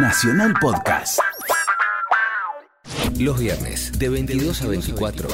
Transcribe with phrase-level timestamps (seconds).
[0.00, 1.18] Nacional Podcast.
[3.18, 5.28] Los viernes, de 22 a 24,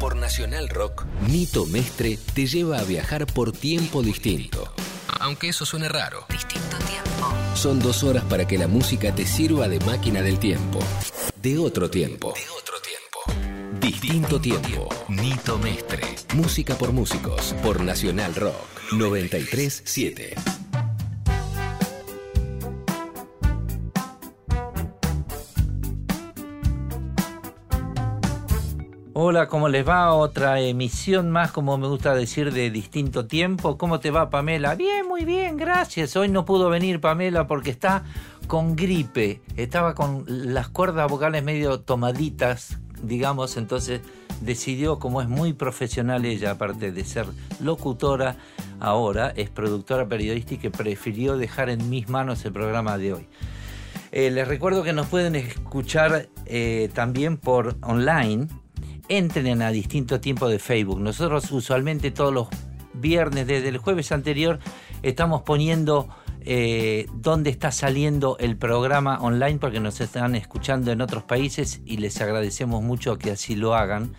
[0.00, 4.74] por Nacional Rock, Nito Mestre te lleva a viajar por tiempo distinto.
[5.20, 6.26] Aunque eso suene raro.
[6.28, 7.32] Distinto tiempo.
[7.54, 10.80] Son dos horas para que la música te sirva de máquina del tiempo.
[11.36, 12.34] De otro tiempo.
[12.34, 13.80] De otro tiempo.
[13.80, 14.88] Distinto tiempo.
[15.08, 16.02] Nito Mestre.
[16.34, 17.54] Música por músicos.
[17.62, 18.92] Por Nacional Rock.
[18.92, 20.34] 937.
[29.30, 30.12] Hola, ¿cómo les va?
[30.12, 33.78] Otra emisión más, como me gusta decir, de distinto tiempo.
[33.78, 34.74] ¿Cómo te va, Pamela?
[34.74, 36.16] Bien, muy bien, gracias.
[36.16, 38.02] Hoy no pudo venir Pamela porque está
[38.48, 39.40] con gripe.
[39.54, 44.00] Estaba con las cuerdas vocales medio tomaditas, digamos, entonces
[44.40, 47.26] decidió, como es muy profesional ella, aparte de ser
[47.60, 48.34] locutora,
[48.80, 53.28] ahora es productora periodística y prefirió dejar en mis manos el programa de hoy.
[54.10, 58.48] Eh, les recuerdo que nos pueden escuchar eh, también por online
[59.10, 61.00] entren a distinto tiempo de Facebook.
[61.00, 62.48] Nosotros usualmente todos los
[62.94, 64.60] viernes, desde el jueves anterior,
[65.02, 66.08] estamos poniendo
[66.42, 71.98] eh, dónde está saliendo el programa online porque nos están escuchando en otros países y
[71.98, 74.14] les agradecemos mucho que así lo hagan.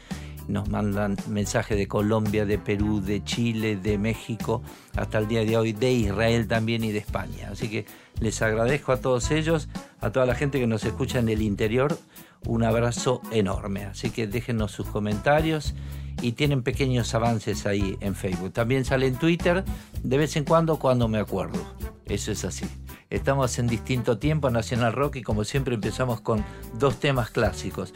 [0.47, 4.61] Nos mandan mensajes de Colombia, de Perú, de Chile, de México,
[4.97, 7.49] hasta el día de hoy, de Israel también y de España.
[7.51, 7.85] Así que
[8.19, 9.69] les agradezco a todos ellos,
[10.01, 11.97] a toda la gente que nos escucha en el interior
[12.45, 13.85] un abrazo enorme.
[13.85, 15.73] Así que déjenos sus comentarios
[16.21, 18.53] y tienen pequeños avances ahí en Facebook.
[18.53, 19.63] También sale en Twitter
[20.03, 21.59] de vez en cuando cuando me acuerdo.
[22.05, 22.65] Eso es así.
[23.09, 26.43] Estamos en distinto tiempo Nacional Rock y como siempre empezamos con
[26.77, 27.93] dos temas clásicos.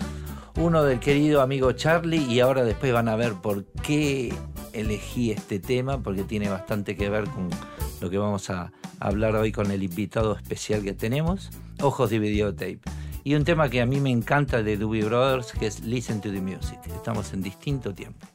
[0.57, 4.33] Uno del querido amigo Charlie y ahora después van a ver por qué
[4.73, 7.49] elegí este tema porque tiene bastante que ver con
[8.01, 11.49] lo que vamos a hablar hoy con el invitado especial que tenemos,
[11.81, 12.79] Ojos de Videotape
[13.25, 16.31] y un tema que a mí me encanta de Doobie Brothers, que es Listen to
[16.31, 16.79] the Music.
[16.95, 18.34] Estamos en distinto tiempo.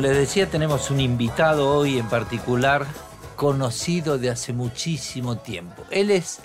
[0.00, 2.86] Como les decía, tenemos un invitado hoy en particular,
[3.36, 5.84] conocido de hace muchísimo tiempo.
[5.90, 6.40] Él es,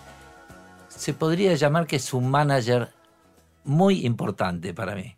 [0.89, 2.89] se podría llamar que es un manager
[3.63, 5.15] muy importante para mí.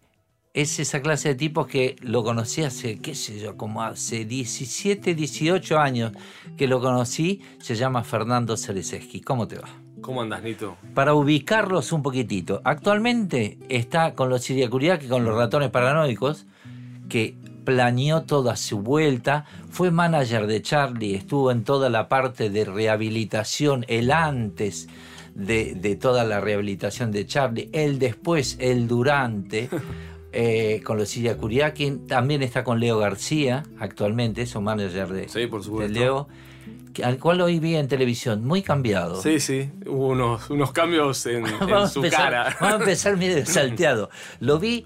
[0.53, 5.15] Es esa clase de tipos que lo conocí hace, qué sé yo, como hace 17,
[5.15, 6.11] 18 años
[6.55, 7.41] que lo conocí.
[7.59, 9.21] Se llama Fernando Cerezeski.
[9.21, 9.69] ¿Cómo te va?
[9.99, 10.77] ¿Cómo andas, Nito?
[10.93, 16.45] Para ubicarlos un poquitito, actualmente está con los Siriacuriaki, con los ratones paranoicos,
[17.09, 17.35] que
[17.67, 23.83] planeó toda su vuelta, fue manager de Charlie, estuvo en toda la parte de rehabilitación,
[23.89, 24.87] el antes
[25.35, 29.67] de, de toda la rehabilitación de Charlie, el después, el durante,
[30.31, 35.47] eh, con los Siriacuriaki, también está con Leo García, actualmente, es un manager de, Sí,
[35.47, 35.89] por de.
[35.89, 36.29] Leo,
[37.03, 39.21] al cual hoy vi en televisión, muy cambiado.
[39.21, 41.45] Sí, sí, hubo unos, unos cambios en,
[41.89, 42.57] su empezar, cara.
[42.61, 44.09] Vamos a empezar medio salteado.
[44.39, 44.85] Lo vi,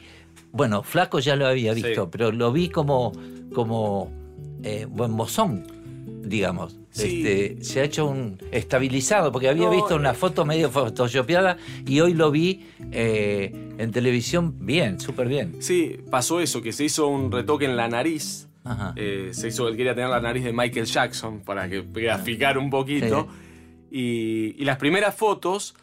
[0.52, 2.10] bueno, flaco ya lo había visto, Sí.
[2.12, 3.12] pero lo vi como,
[3.54, 4.12] como
[4.64, 5.64] eh, buen mozón,
[6.24, 6.78] digamos.
[6.92, 7.24] Sí.
[7.26, 10.14] Este, se ha hecho un estabilizado, porque había No, visto una eh.
[10.14, 11.56] foto medio photoshopeada
[11.88, 15.56] y hoy lo vi eh, en televisión bien, súper bien.
[15.60, 18.48] Sí, pasó eso, que se hizo un retoque en la nariz.
[18.64, 18.94] Ajá.
[18.98, 22.70] Eh, se hizo, él quería tener la nariz de Michael Jackson para que graficar un
[22.70, 23.28] poquito.
[23.90, 25.74] Y, y las primeras fotos,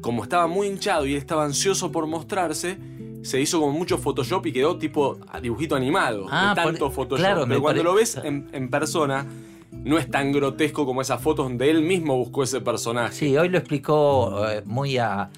[0.00, 2.76] como estaba muy hinchado y estaba ansioso por mostrarse,
[3.22, 6.26] se hizo como mucho Photoshop y quedó tipo dibujito animado.
[6.30, 7.18] Ah, de tanto por- Photoshop.
[7.24, 9.26] claro, Pero cuando lo ves en, en persona,
[9.70, 13.14] no es tan grotesco como esas fotos donde él mismo buscó ese personaje.
[13.14, 15.30] Sí, hoy lo explicó eh, muy a,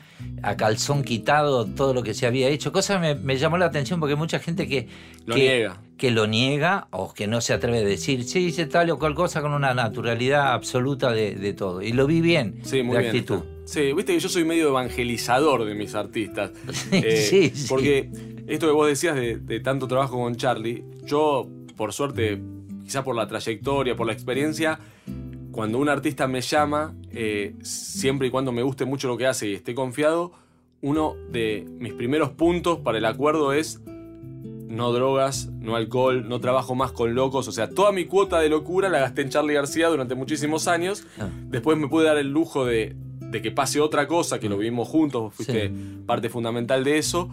[0.43, 2.73] a calzón quitado todo lo que se había hecho.
[2.73, 4.89] Cosa que me, me llamó la atención porque mucha gente que
[5.27, 5.77] Lo que, niega.
[5.97, 9.15] que lo niega o que no se atreve a decir, sí, hice tal o cual
[9.15, 11.81] cosa con una naturalidad absoluta de, de todo.
[11.81, 13.15] Y lo vi bien, Sí, muy de bien.
[13.17, 13.41] actitud.
[13.65, 16.53] Sí, viste que yo soy medio evangelizador de mis artistas.
[16.93, 17.67] Eh, Sí, sí.
[17.69, 18.11] Porque
[18.47, 22.41] esto que vos decías de, de tanto trabajo con Charlie, yo, por suerte,
[22.85, 24.79] quizá por la trayectoria, por la experiencia,
[25.51, 29.49] cuando un artista me llama, eh, siempre y cuando me guste mucho lo que hace
[29.49, 30.33] y esté confiado,
[30.83, 36.75] uno de mis primeros puntos para el acuerdo es no drogas, no alcohol, no trabajo
[36.75, 37.47] más con locos.
[37.47, 41.07] O sea, toda mi cuota de locura la gasté en Charlie García durante muchísimos años.
[41.19, 41.29] Ah.
[41.47, 42.97] Después me pude dar el lujo de,
[43.35, 45.73] de que pase otra cosa, que lo vivimos juntos, fuiste
[46.07, 47.29] parte fundamental de eso.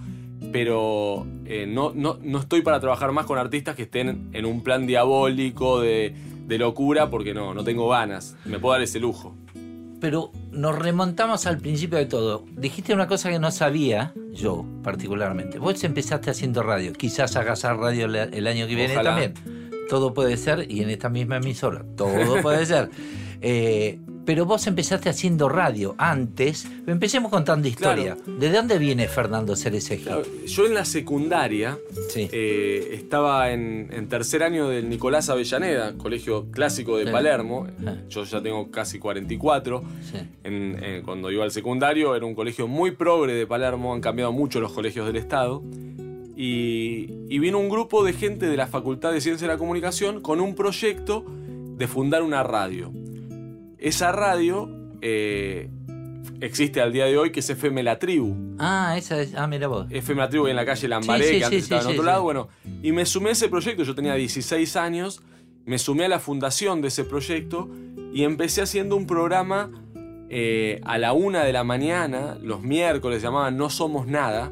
[0.52, 4.64] Pero eh, no, no, no estoy para trabajar más con artistas que estén en un
[4.64, 6.16] plan diabólico de,
[6.48, 8.36] de locura, porque no, no tengo ganas.
[8.46, 9.36] Me puedo dar ese lujo.
[10.00, 12.44] Pero nos remontamos al principio de todo.
[12.58, 15.60] Dijiste una cosa que no sabía, yo particularmente.
[15.60, 16.94] Vos empezaste haciendo radio.
[16.94, 19.12] Quizás hagas radio el, el año que viene Ojalá.
[19.12, 19.34] también.
[19.88, 22.90] Todo puede ser, y en esta misma emisora, todo puede ser.
[23.44, 26.68] Eh, pero vos empezaste haciendo radio antes.
[26.86, 28.16] Empecemos contando historia.
[28.28, 30.04] ¿De dónde viene Fernando Cerecegi?
[30.04, 31.80] Claro, yo en la secundaria
[32.10, 32.30] Sí.
[32.32, 37.12] eh, estaba en, en tercer año del Nicolás Avellaneda, colegio clásico de Sí.
[37.12, 37.66] Palermo.
[37.86, 37.96] Ah.
[38.10, 39.84] Yo ya tengo casi 44.
[40.04, 40.18] Sí.
[40.44, 44.32] En- en- cuando iba al secundario era un colegio muy progre de Palermo, han cambiado
[44.32, 45.64] mucho los colegios del Estado.
[46.38, 50.22] Y, y vino un grupo de gente de la Facultad de Ciencia de la Comunicación
[50.22, 52.92] con un proyecto de fundar una radio.
[53.82, 54.70] Esa radio
[55.02, 55.70] eh,
[56.40, 58.56] existe al día de hoy, que es FM La Tribu.
[58.60, 59.34] Ah, esa es.
[59.36, 59.88] Ah, mira vos.
[59.90, 62.04] FM La Tribu en la calle Lambaré, Sí, sí, que antes sí, estaba en otro
[62.04, 62.24] lado.
[62.24, 62.48] Bueno,
[62.84, 65.22] y me sumé a ese proyecto, yo tenía 16 años,
[65.66, 67.70] me sumé a la fundación de ese proyecto
[68.14, 69.72] y empecé haciendo un programa
[70.30, 74.52] eh, a la una de la mañana, los miércoles, se llamaba No Somos Nada.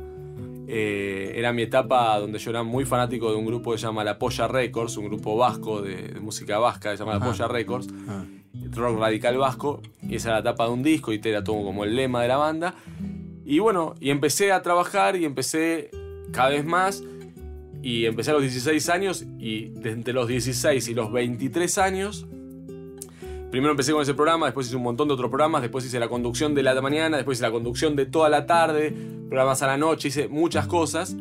[0.71, 4.03] Eh, era mi etapa donde yo era muy fanático de un grupo que se llama
[4.03, 7.25] La Polla Records, un grupo vasco de, de música vasca que se llama La.
[7.25, 7.87] Polla Records.
[8.71, 11.83] Rock radical vasco, y esa era la tapa de un disco, y era todo como
[11.83, 12.75] el lema de la banda.
[13.45, 15.91] Y bueno, y empecé a trabajar y empecé
[16.31, 17.03] cada vez más,
[17.81, 22.27] y empecé a los 16 años, y entre los 16 y los 23 años,
[23.51, 26.09] primero empecé con ese programa, después hice un montón de otros programas, después hice la
[26.09, 28.93] conducción de la mañana, después hice la conducción de toda la tarde,
[29.27, 31.15] programas a la noche, hice muchas cosas,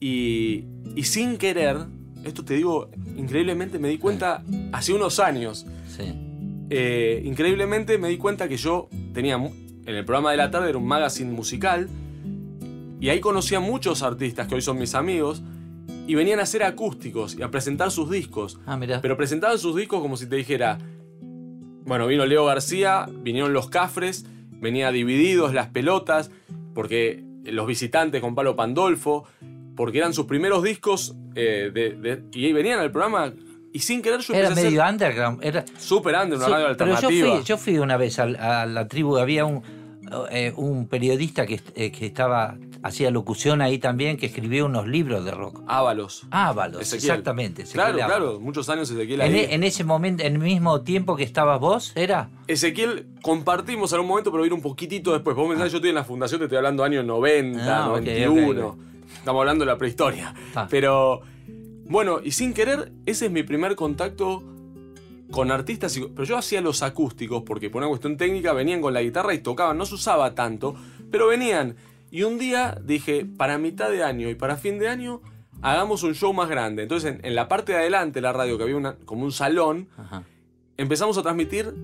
[0.00, 1.78] y, y sin querer,
[2.24, 4.42] esto te digo, increíblemente me di cuenta
[4.72, 5.66] hace unos años,
[5.96, 6.12] Sí.
[6.76, 10.78] Eh, increíblemente me di cuenta que yo tenía en el programa de la tarde era
[10.78, 11.88] un magazine musical
[13.00, 15.42] y ahí conocí a muchos artistas que hoy son mis amigos
[16.06, 18.58] y venían a hacer acústicos y a presentar sus discos.
[18.66, 19.00] Ah, mira.
[19.02, 20.78] Pero presentaban sus discos como si te dijera,
[21.84, 26.30] bueno, vino Leo García, vinieron los Cafres, venía Divididos, Las Pelotas,
[26.74, 29.24] porque los visitantes con Palo Pandolfo,
[29.76, 33.32] porque eran sus primeros discos eh, de- de- y venían al programa
[33.74, 35.44] y sin querer yo Era a medio underground.
[35.44, 37.34] Era, super under, una Sí, radio pero yo alternativa.
[37.36, 39.62] fui, yo fui una vez a, la tribu, había un,
[40.30, 45.24] eh, un periodista que, eh, que estaba hacía locución ahí también, que escribió unos libros
[45.24, 45.62] de rock.
[45.66, 46.26] Ábalos.
[46.30, 47.10] Ábalos, Ezequiel.
[47.12, 47.62] exactamente.
[47.62, 48.16] Ezequiel Claro, Ábalos.
[48.28, 49.34] claro, muchos años Ezequiel ahí.
[49.34, 52.28] e- en ese momento, en el mismo tiempo que estabas vos, ¿era?
[52.46, 55.34] Ezequiel compartimos en un momento, pero vino un poquitito después.
[55.34, 58.66] Vos pensás, yo estoy en la fundación, te estoy hablando años 90, Ah, ok, 91.
[58.68, 58.78] ok,
[59.16, 60.34] Estamos hablando de la prehistoria.
[60.54, 60.66] Ah.
[60.68, 61.22] Pero,
[61.86, 64.42] bueno, y sin querer, ese es mi primer contacto
[65.30, 65.96] con artistas.
[65.96, 69.34] y- Pero yo hacía los acústicos, porque por una cuestión técnica venían con la guitarra
[69.34, 69.76] y tocaban.
[69.78, 70.74] No se usaba tanto,
[71.10, 71.76] pero venían.
[72.10, 75.20] Y un día dije, para mitad de año y para fin de año,
[75.62, 76.82] hagamos un show más grande.
[76.84, 79.32] Entonces, en, en la parte de adelante de la radio, que había una, como un
[79.32, 80.22] salón, Ajá.
[80.76, 81.74] empezamos a transmitir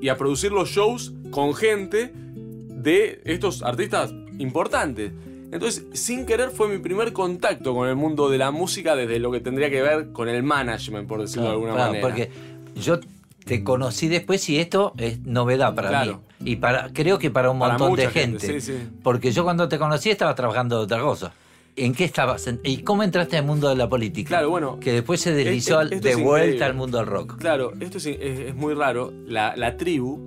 [0.00, 5.12] y a producir los shows con gente de estos artistas importantes.
[5.52, 9.30] Entonces, sin querer, fue mi primer contacto con el mundo de la música desde lo
[9.32, 12.06] que tendría que ver con el management, por decirlo de alguna Claro, manera.
[12.06, 12.30] Porque
[12.76, 13.00] yo
[13.44, 16.20] te conocí después y esto es novedad para Claro.
[16.38, 16.52] mí.
[16.52, 18.60] Y para creo que para un Para montón de gente, gente.
[18.60, 18.88] sí, sí.
[19.02, 21.32] Porque yo cuando te conocí estaba trabajando de otra cosa.
[21.76, 22.48] ¿En qué estabas?
[22.64, 24.28] ¿Y cómo entraste al mundo de la política?
[24.28, 26.64] Claro, bueno, Que después se deslizó es- al- esto de vuelta increíble.
[26.64, 27.36] al mundo del rock.
[27.38, 29.12] Claro, esto es, es- es muy raro.
[29.26, 30.18] La, la tribu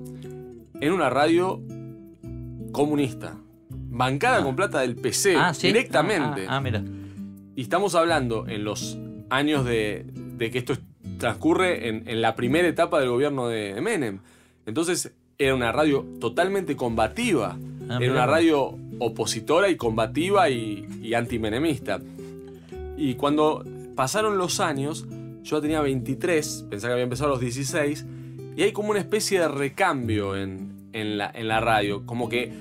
[0.79, 1.61] en una radio
[2.71, 3.37] comunista,
[3.93, 5.67] bancada con plata del PC, Ah, sí.
[5.67, 6.45] directamente.
[6.47, 6.83] Ah, ah, mira.
[7.55, 8.97] Y estamos hablando en los
[9.29, 10.05] años de,
[10.37, 10.75] de que esto
[11.19, 14.19] transcurre en, en la primera etapa del gobierno de Menem.
[14.65, 17.57] Entonces, era una radio totalmente combativa.
[17.89, 21.99] Ah, era una radio opositora y combativa y, y antimenemista.
[22.97, 23.63] Y cuando
[23.95, 25.05] pasaron los años,
[25.43, 28.05] yo tenía 23, pensaba que había empezado a los 16,
[28.55, 32.05] y hay como una especie de recambio en, en la, en la radio.
[32.05, 32.53] Como que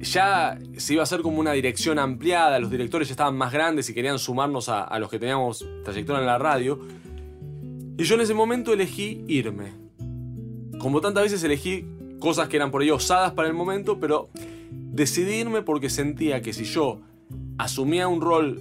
[0.00, 3.88] ya se iba a hacer como una dirección ampliada, los directores ya estaban más grandes
[3.90, 6.80] y querían sumarnos a, los que teníamos trayectoria en la radio.
[7.98, 9.72] Y yo en ese momento elegí irme.
[10.78, 11.86] Como tantas veces elegí
[12.18, 14.30] cosas que eran por ahí osadas para el momento, pero
[14.70, 17.00] decidí irme porque sentía que si yo
[17.58, 18.58] asumía un rol,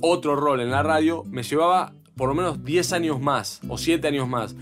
[0.00, 4.06] otro rol en la radio, me llevaba por lo menos 10 años más o 7
[4.08, 4.56] años más.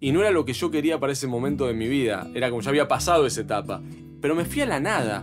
[0.00, 2.28] Y no era lo que yo quería para ese momento de mi vida.
[2.34, 3.82] Era como ya había pasado esa etapa.
[4.20, 5.22] Pero me fui a la nada.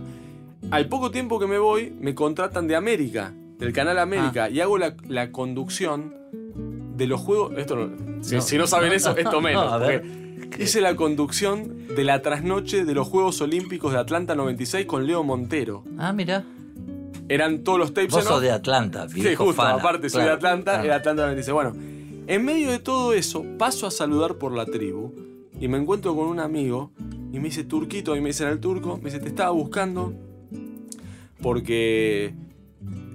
[0.70, 4.76] Al poco tiempo que me voy, me contratan de América, del canal América, y hago
[4.78, 6.14] la, la conducción
[6.96, 7.52] de los juegos.
[7.56, 8.40] Esto no- si, No.
[8.42, 9.72] si no saben eso, esto menos.
[9.72, 10.04] A ver.
[10.58, 15.22] Hice la conducción de la trasnoche de los Juegos Olímpicos de Atlanta 96 con Leo
[15.22, 15.84] Montero.
[15.98, 16.44] Ah, mira.
[17.28, 19.74] Eran todos los tapes Vos sos de Atlanta, Sí, viejo justo, fana.
[19.74, 20.84] aparte soy de Atlanta, claro.
[20.86, 21.52] era Atlanta 96.
[21.52, 21.74] Bueno,
[22.26, 25.12] en medio de todo eso, paso a saludar por la tribu
[25.60, 26.92] y me encuentro con un amigo
[27.32, 30.14] y me dice, Turquito, y me dicen el turco, me dice, te estaba buscando
[31.42, 32.34] porque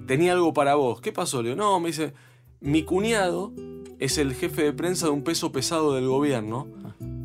[0.06, 1.02] tenía algo para vos.
[1.02, 1.56] ¿Qué pasó, Leo?
[1.56, 2.14] No, me dice,
[2.60, 3.52] mi cuñado
[4.00, 6.68] es el jefe de prensa de un peso pesado del gobierno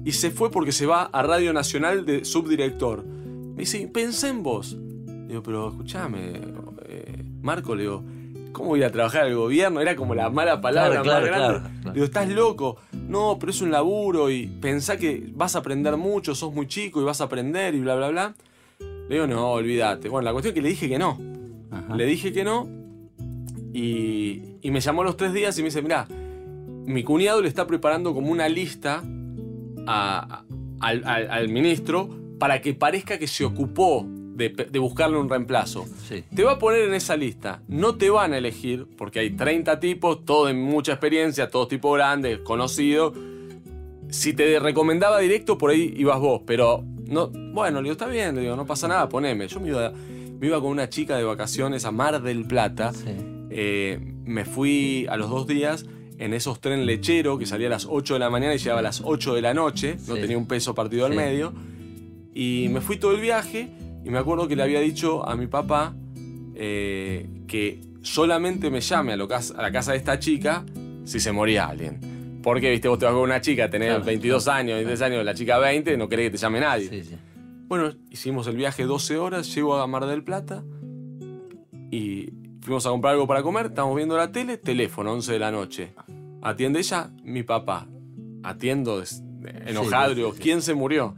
[0.04, 3.04] y se fue porque se va a Radio Nacional de subdirector.
[3.04, 4.76] Me dice, pensé en vos.
[5.26, 6.32] Digo, pero escúchame,
[6.86, 8.04] eh, Marco, le digo,
[8.52, 9.80] ¿cómo voy a trabajar al gobierno?
[9.80, 11.70] Era como la mala palabra Claro, más claro, grande.
[11.80, 11.94] claro.
[11.94, 12.76] Digo, estás loco.
[13.08, 17.00] No, pero es un laburo y pensá que vas a aprender mucho, sos muy chico
[17.00, 18.34] y vas a aprender y bla, bla, bla.
[19.08, 20.08] Le digo, no, olvídate.
[20.08, 21.18] Bueno, la cuestión es que le dije que no.
[21.70, 21.94] Ajá.
[21.96, 22.66] Le dije que no
[23.72, 27.48] y, y me llamó a los tres días y me dice, mirá, mi cuñado le
[27.48, 29.02] está preparando como una lista
[29.86, 30.44] a-
[30.80, 32.08] al, al- al ministro
[32.38, 34.06] para que parezca que se ocupó
[34.38, 35.86] de, buscarle un reemplazo.
[36.08, 36.24] Sí.
[36.34, 37.62] Te va a poner en esa lista.
[37.66, 41.92] No te van a elegir, porque hay 30 tipos, todos de mucha experiencia, todos tipo
[41.92, 43.14] grandes, conocidos.
[44.10, 47.28] Si te recomendaba directo, por ahí ibas vos, pero no.
[47.28, 49.48] Bueno, le digo, está bien, le digo, no pasa nada, poneme.
[49.48, 52.92] Yo me iba, me iba con una chica de vacaciones a Mar del Plata.
[52.92, 53.10] Sí.
[53.50, 55.84] Eh, me fui a los dos días
[56.18, 58.82] en esos tren lechero que salía a las 8 de la mañana y llegaba a
[58.82, 59.96] las 8 de la noche.
[60.06, 61.52] No tenía un peso partido al medio.
[62.34, 63.68] Y me fui todo el viaje
[64.08, 65.94] y me acuerdo que le había dicho a mi papá
[66.54, 70.64] eh, que solamente me llame a, lo a la casa de esta chica
[71.04, 72.40] si se moría alguien.
[72.42, 75.34] Porque, viste, vos te vas con una chica, tenés Claro, 22 años, 23 años, la
[75.34, 76.88] chica 20, no querés que te llame nadie.
[76.88, 77.16] Sí, sí.
[77.66, 80.64] Bueno, hicimos el viaje 12 horas, llego a Mar del Plata
[81.90, 85.50] y fuimos a comprar algo para comer, estamos viendo la tele, teléfono, 11 de la
[85.50, 85.92] noche.
[86.40, 87.86] Atiende ella, mi papá.
[88.42, 89.02] Atiendo
[89.66, 90.40] enojado, sí.
[90.40, 91.14] ¿quién se murió?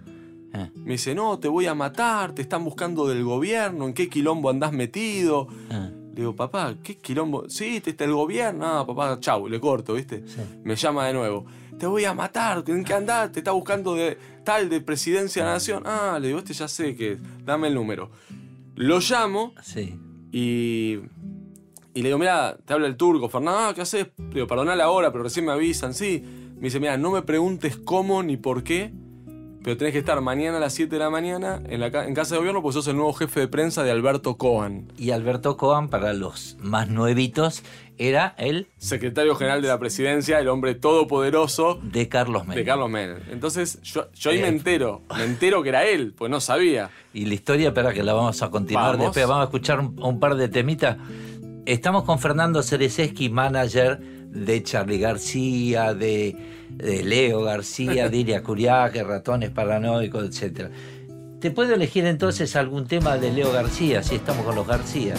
[0.53, 4.09] Ah, Me dice, no, te voy a matar, te están buscando del gobierno, ¿en qué
[4.09, 5.47] quilombo andás metido?
[5.71, 7.49] ah, Le digo, papá, ¿qué quilombo?
[7.49, 8.67] Sí, te está el gobierno.
[8.67, 10.25] Ah, papá, chau, le corto, ¿viste?
[10.27, 10.41] Sí.
[10.65, 11.47] Me llama de nuevo.
[11.79, 13.33] Te voy a matar, ¿en qué andás?
[13.33, 15.83] Te está buscando de tal, de presidencia de la nación.
[15.87, 18.11] Ah, le digo, este ya sé que, dame el número.
[18.75, 19.95] Lo llamo sí.
[20.33, 20.99] y,
[21.95, 24.09] y le digo, mira, te habla el turco, Fernando, ah, ¿qué haces?
[24.19, 26.23] Le digo, perdoná la hora, pero recién me avisan, sí.
[26.57, 28.93] Me dice, mira, no me preguntes cómo ni por qué,
[29.63, 32.35] pero tenés que estar mañana a las 7 de la mañana en, la, en casa
[32.35, 34.93] de gobierno porque sos el nuevo jefe de prensa de Alberto Cohen.
[34.97, 37.63] Y Alberto Coan, para los más nuevitos,
[37.99, 42.57] era el secretario general de la presidencia, el hombre todopoderoso de Carlos Menem.
[42.57, 43.19] de Carlos Menem.
[43.31, 44.55] Entonces yo, yo ahí me Bien.
[44.57, 46.91] entero, me entero que era él, pues no sabía.
[47.13, 49.07] Y la historia, espera que la vamos a continuar Vamos.
[49.09, 49.27] después.
[49.27, 50.97] Vamos a escuchar un, un par de temitas.
[51.67, 56.37] Estamos con Fernando Cerezeski, manager de Charlie García, de,
[56.71, 60.71] de Leo García, de Iria Curiaque, Ratones Paranoicos, etc.
[61.41, 65.15] ¿Te puedo elegir entonces algún tema de Leo García, si estamos con los García?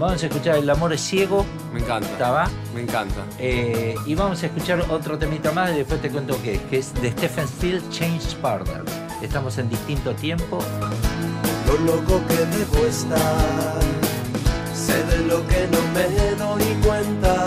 [0.00, 1.44] Vamos a escuchar El amor es ciego,
[1.74, 2.08] Me encanta.
[2.08, 2.50] ¿estaba?
[2.74, 3.22] Me encanta.
[3.38, 6.78] Eh, y vamos a escuchar otro temita más y después te cuento qué es, que
[6.78, 8.90] es de Stephen Steele, Change Partners.
[9.20, 10.58] Estamos en distinto tiempo.
[11.66, 13.80] lo loco que debo estar.
[14.74, 17.39] Sé de lo que no me doy cuenta,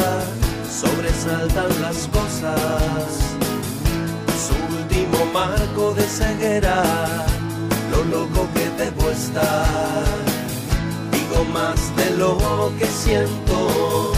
[0.84, 2.58] sobresaltan las cosas.
[4.46, 6.84] Su último marco de ceguera,
[7.92, 10.04] lo loco que debo estar.
[11.12, 12.38] Digo más de lo
[12.78, 14.14] que siento,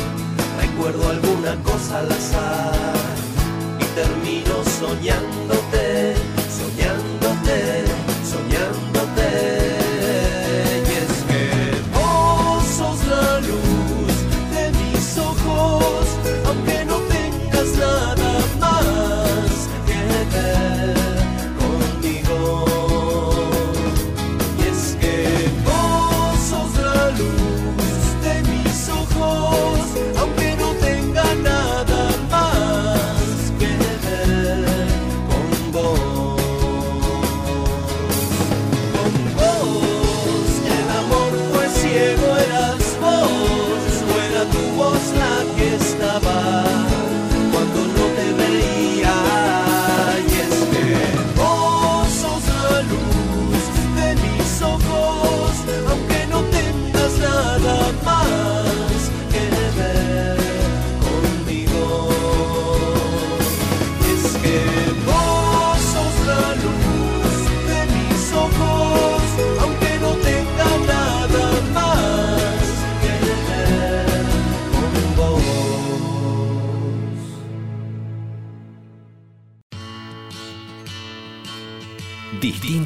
[0.62, 2.96] recuerdo alguna cosa al azar
[3.80, 6.16] y termino soñándote,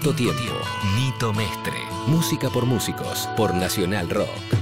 [0.10, 0.60] Distinto Tiempo.
[0.96, 1.78] Nito Mestre.
[2.08, 3.28] Música por músicos.
[3.36, 4.59] Por Nacional Rock.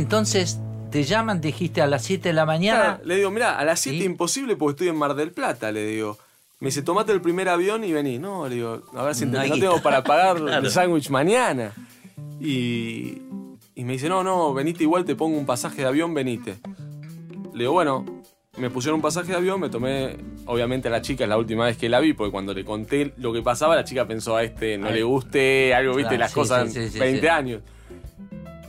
[0.00, 0.58] Entonces
[0.90, 2.80] te llaman, dijiste a las 7 de la mañana.
[2.96, 4.04] Claro, le digo, mira, a las 7 ¿Sí?
[4.04, 6.18] imposible porque estoy en Mar del Plata, le digo.
[6.58, 8.18] Me dice, tomate el primer avión y vení.
[8.18, 10.66] No, le digo, a ver si No tengo para pagar Claro.
[10.66, 11.72] el sándwich mañana.
[12.40, 13.22] Y,
[13.74, 16.56] y me dice, no, no, venite igual, te pongo un pasaje de avión, venite.
[17.54, 18.04] Le digo, bueno,
[18.58, 21.64] me pusieron un pasaje de avión, me tomé, obviamente a la chica, es la última
[21.66, 24.42] vez que la vi, porque cuando le conté lo que pasaba, la chica pensó a
[24.42, 24.94] este, no Ay.
[24.94, 27.26] le guste, algo, viste, Claro, las sí, cosas, sí, sí, sí, 20 sí.
[27.28, 27.62] años.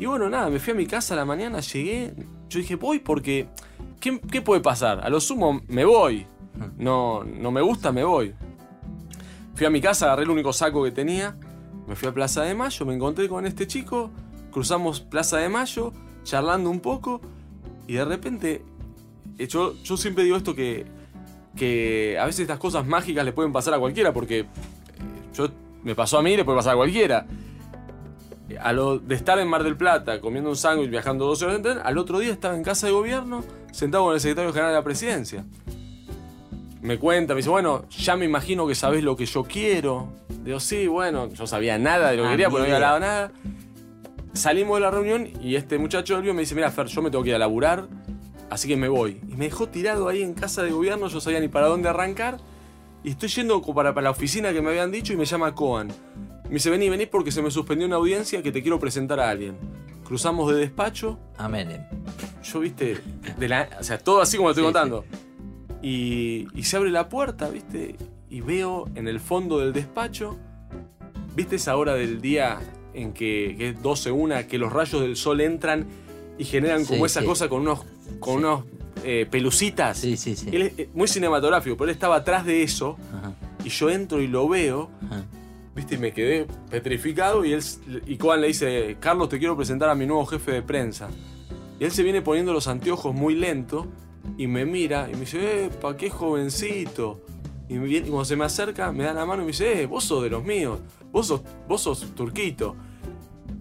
[0.02, 2.12] Y bueno, nada, me fui a mi casa a la mañana, llegué.
[2.50, 3.48] Yo dije, voy porque.
[4.00, 5.00] ¿Qué, qué puede pasar?
[5.06, 6.26] A lo sumo, me voy.
[6.80, 8.34] No, no me gusta, me voy.
[9.54, 11.36] Fui a mi casa, agarré el único saco que tenía.
[11.88, 14.10] Me fui a Plaza de Mayo, me encontré con este chico.
[14.52, 17.22] Cruzamos Plaza de Mayo, charlando un poco.
[17.88, 18.64] Y de repente.
[19.38, 20.84] eh, Yo, yo siempre digo esto que.
[21.56, 24.40] Que a veces estas cosas mágicas le pueden pasar a cualquiera, porque.
[24.40, 24.46] eh,
[25.36, 25.48] Yo,
[25.84, 27.28] me pasó a mí, le puede pasar a cualquiera
[28.60, 31.64] a lo de estar en Mar del Plata comiendo un sándwich, viajando dos horas en
[31.64, 34.78] tren, al otro día estaba en casa de gobierno, sentado con el secretario general de
[34.78, 35.46] la presidencia.
[36.82, 40.08] Me cuenta, me dice, bueno, ya me imagino que sabés lo que yo quiero.
[40.44, 43.00] Digo, sí, bueno, yo sabía nada de lo que Ah, quería, porque no había hablado
[43.00, 43.32] nada.
[44.34, 47.24] Salimos de la reunión y este muchacho Olvio me dice, mira, Fer, yo me tengo
[47.24, 47.88] que ir a laburar,
[48.50, 49.20] así que me voy.
[49.30, 52.38] Y me dejó tirado ahí en casa de gobierno, yo sabía ni para dónde arrancar.
[53.04, 55.90] Y estoy yendo para, para la oficina que me habían dicho y me llama Coan.
[56.52, 59.30] Me dice, vení, vení porque se me suspendió una audiencia que te quiero presentar a
[59.30, 59.56] alguien.
[60.04, 61.88] Cruzamos de despacho, Amén.
[62.44, 62.98] yo viste,
[63.40, 65.06] de la, o sea, todo así como lo estoy Sí, contando.
[65.82, 67.96] Y, y se abre la puerta, viste,
[68.30, 70.38] y veo en el fondo del despacho,
[71.36, 72.60] viste esa hora del día
[72.94, 75.88] en que, que es 12, una, que los rayos del sol entran
[76.38, 77.80] y generan como Sí, esa cosa con unos,
[78.20, 78.38] con Sí.
[78.40, 78.64] unos
[79.06, 79.98] eh, pelucitas.
[79.98, 80.50] Sí, sí, sí.
[80.52, 83.34] Él es eh, muy cinematográfico, pero él estaba atrás de eso Ajá,
[83.64, 84.92] y yo entro y lo veo.
[85.06, 85.24] ajá.
[85.76, 87.62] Viste, y me quedé petrificado y él
[88.06, 91.10] y Coan le dice, Carlos, te quiero presentar a mi nuevo jefe de prensa.
[91.80, 93.88] Y él se viene poniendo los anteojos muy lento
[94.38, 97.22] y me mira y me dice, epa, qué jovencito.
[97.70, 99.82] Y, me viene- y cuando se me acerca, me da la mano y me dice,
[99.82, 100.80] eh, vos sos de los míos,
[101.12, 102.76] vos sos, vos sos turquito.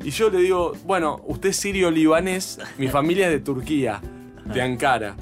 [0.03, 4.01] Y yo le digo, bueno, usted es sirio-libanés, mi familia es de Turquía,
[4.47, 5.15] de Ankara.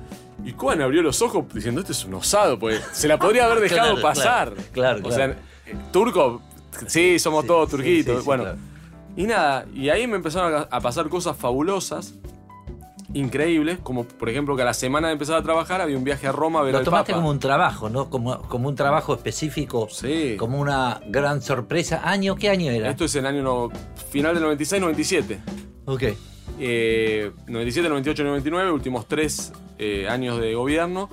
[0.45, 3.61] Y Coan abrió los ojos diciendo, este es un osado, pues se la podría haber
[3.69, 4.55] dejado Claro, pasar.
[4.73, 5.41] claro, claro, O sea, claro.
[5.67, 6.41] eh, turco,
[6.87, 8.15] sí, somos Sí, todos turquitos.
[8.17, 8.59] sí, sí, bueno, claro.
[9.17, 12.15] y nada, y ahí me empezaron a, pasar cosas fabulosas,
[13.15, 16.27] increíbles, como por ejemplo que a la semana de empezar a trabajar había un viaje
[16.27, 17.21] a Roma a ver Lo al tomaste Papa.
[17.23, 18.11] como un trabajo, ¿no?
[18.11, 20.37] Como, como un trabajo específico, Sí.
[20.39, 22.03] como una gran sorpresa.
[22.05, 22.37] ¿Año?
[22.37, 22.91] ¿Qué año era?
[22.91, 23.71] Esto es el año no-
[24.11, 25.39] final del 96-97.
[25.87, 26.03] Ok.
[26.61, 31.09] Eh, 97, 98, 99, últimos tres eh, años de gobierno.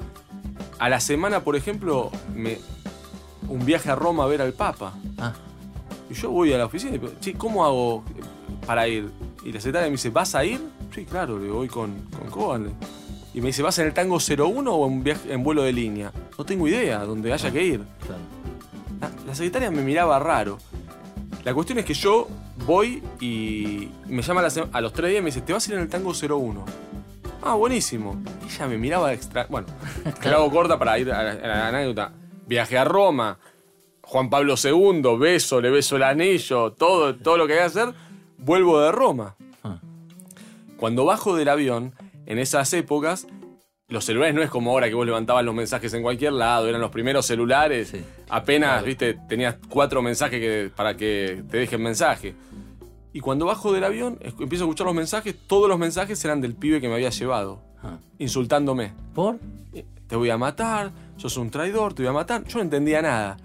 [0.79, 2.57] A la semana, por ejemplo, me,
[3.47, 4.93] un viaje a Roma a ver al Papa.
[5.17, 5.33] Ah,
[6.09, 8.03] Y yo voy a la oficina y digo, che, ¿cómo hago
[8.65, 9.09] para ir?
[9.43, 10.59] Y la secretaria me dice, ¿vas a ir?
[10.93, 12.73] Sí, claro, le voy con, con Coban.
[13.33, 16.11] Y me dice, ¿vas en el tango 01 o en, viaje, en vuelo de línea?
[16.37, 17.81] No tengo idea, donde haya que ir.
[19.01, 20.57] La, la secretaria me miraba raro.
[21.43, 22.27] La cuestión es que yo
[22.65, 25.53] voy y me llama a, la sema- a los tres días y me dice, ¿te
[25.53, 26.63] vas a ir en el tango 01?
[27.43, 28.15] Ah, buenísimo.
[28.49, 29.45] Ella me miraba extra...
[29.49, 29.67] Bueno,
[30.21, 32.13] te la hago corta para ir a la, a la anécdota.
[32.47, 33.37] Viaje a Roma,
[34.05, 37.93] Juan Pablo II, beso, le beso el anillo, todo, todo lo que hay que hacer,
[38.37, 39.35] vuelvo de Roma.
[39.63, 39.79] Ah.
[40.77, 41.93] Cuando bajo del avión,
[42.25, 43.27] en esas épocas,
[43.87, 46.81] los celulares no es como ahora que vos levantabas los mensajes en cualquier lado, eran
[46.81, 47.89] los primeros celulares.
[47.89, 48.01] Sí.
[48.29, 48.85] Apenas, Claro.
[48.85, 52.35] viste, tenías cuatro mensajes que- para que te dejen mensaje.
[53.13, 56.53] Y cuando bajo del avión, empiezo a escuchar los mensajes, todos los mensajes eran del
[56.55, 57.97] pibe que me había llevado, Ah.
[58.19, 58.93] insultándome.
[59.13, 59.37] ¿Por?
[60.07, 62.43] Te voy a matar, sos un traidor, te voy a matar.
[62.45, 63.37] Yo no entendía nada.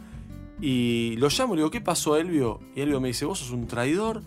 [0.61, 2.61] Y lo llamo y le digo, ¿qué pasó, Elvio?
[2.75, 4.23] Y Elvio me dice, vos sos un traidor,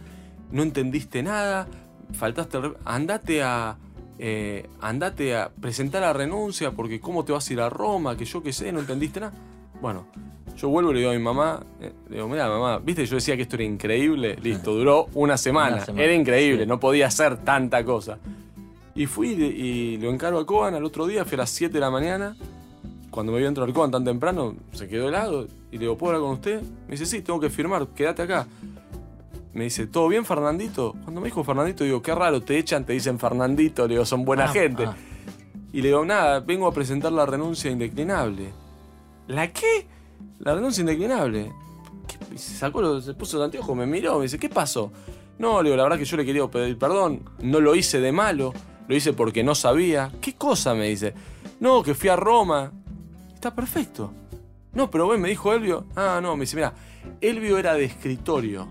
[0.51, 1.67] no entendiste nada,
[2.13, 2.59] faltaste...
[2.85, 3.77] Andate a...
[4.17, 8.25] eh, andate a presentar la renuncia porque cómo te vas a ir a Roma, que
[8.25, 9.33] yo qué sé, no entendiste nada.
[9.81, 10.07] Bueno,
[10.57, 13.15] yo vuelvo y le digo a mi mamá, eh, le digo, mira mamá, viste, yo
[13.15, 16.67] decía que esto era increíble, listo, duró una semana, Una semana, era increíble, sí.
[16.67, 18.17] no podía hacer tanta cosa.
[18.95, 21.73] Y fui y, y lo encargo a Coban al otro día, fui a las 7
[21.73, 22.35] de la mañana.
[23.13, 25.45] Cuando me vio entrar al Coban tan temprano, se quedó helado.
[25.71, 26.61] Y le digo, ¿puedo hablar con usted?
[26.87, 28.47] Me dice, sí, tengo que firmar, quédate acá.
[29.53, 30.95] Me dice, ¿todo bien, Fernandito?
[31.03, 34.25] Cuando me dijo Fernandito, digo, qué raro, te echan, te dicen Fernandito, le digo, son
[34.25, 34.85] buena Ah, gente.
[34.85, 34.95] ah.
[35.71, 38.51] Y le digo, nada, vengo a presentar la renuncia indeclinable.
[39.27, 39.85] ¿La qué?
[40.39, 41.51] La renuncia indeclinable.
[42.07, 42.17] ¿Qué?
[42.33, 44.91] Y Se sacó, se puso los anteojos, me miró, me dice, ¿qué pasó?
[45.37, 48.11] No, le digo, la verdad que yo le quería pedir perdón, no lo hice de
[48.11, 48.53] malo,
[48.87, 50.11] lo hice porque no sabía.
[50.19, 50.73] ¿Qué cosa?
[50.73, 51.13] Me dice.
[51.59, 52.71] No, que fui a Roma.
[53.43, 54.13] Está perfecto.
[54.73, 55.85] No, pero ven, me dijo Elvio.
[55.97, 56.71] Ah, no, me dice, mira,
[57.19, 58.69] Elvio era de escritorio.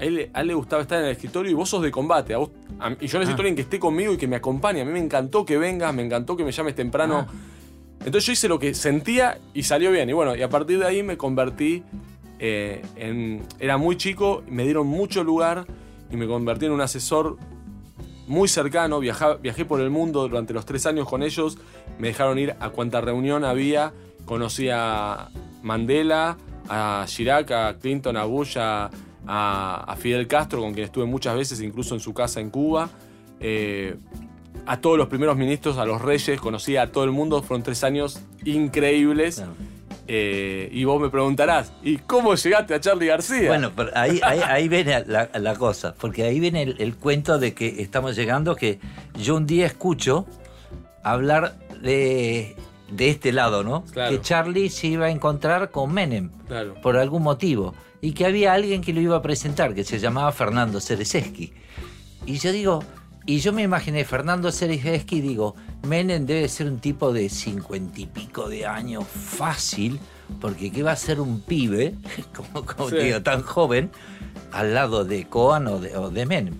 [0.00, 2.34] A él, a él le gustaba estar en el escritorio y vos sos de combate.
[2.34, 3.42] a vos- a- y yo necesito Ah.
[3.42, 4.80] alguien que esté conmigo y que me acompañe.
[4.80, 7.28] A mí me encantó que vengas, me encantó que me llames temprano.
[7.28, 7.32] Ah.
[8.04, 10.10] Entonces yo hice lo que sentía y salió bien.
[10.10, 11.84] Y bueno, y a partir de ahí me convertí
[12.40, 13.44] eh, en...
[13.60, 15.64] Era muy chico, me dieron mucho lugar
[16.10, 17.36] y me convertí en un asesor
[18.26, 19.00] muy cercano.
[19.00, 21.58] Viajé por el mundo durante los tres años con ellos.
[21.98, 23.92] Me dejaron ir a cuanta reunión había.
[24.24, 25.28] Conocí a
[25.62, 26.36] Mandela,
[26.68, 28.90] a Chirac, a Clinton, a Bush, a,
[29.98, 32.88] Fidel Castro, con quien estuve muchas veces, incluso en su casa en Cuba.
[33.40, 33.96] Eh,
[34.66, 37.42] a todos los primeros ministros, a los reyes, conocí a todo el mundo.
[37.42, 39.42] Fueron tres años increíbles.
[40.08, 43.48] Eh, y vos me preguntarás, ¿y cómo llegaste a Charlie García?
[43.48, 47.38] Bueno, pero ahí, ahí, ahí viene la, la cosa, porque ahí viene el, el cuento
[47.38, 48.80] de que estamos llegando, que
[49.18, 50.26] yo un día escucho
[51.04, 52.56] hablar de,
[52.90, 53.84] de este lado, ¿no?
[53.92, 54.10] Claro.
[54.10, 56.74] Que Charlie se iba a encontrar con Menem Claro.
[56.82, 60.32] por algún motivo y que había alguien que lo iba a presentar, que se llamaba
[60.32, 61.52] Fernando Cereseski.
[62.26, 62.84] Y yo digo,
[63.26, 65.54] y yo me imaginé Fernando Cereseski, digo,
[65.86, 69.98] Menem debe ser un tipo de cincuenta y pico de años fácil,
[70.40, 71.94] porque ¿qué va a ser un pibe,
[72.36, 72.96] como, como Sí.
[72.96, 73.90] digo, tan joven,
[74.52, 76.54] al lado de Coan o de, o de Menem?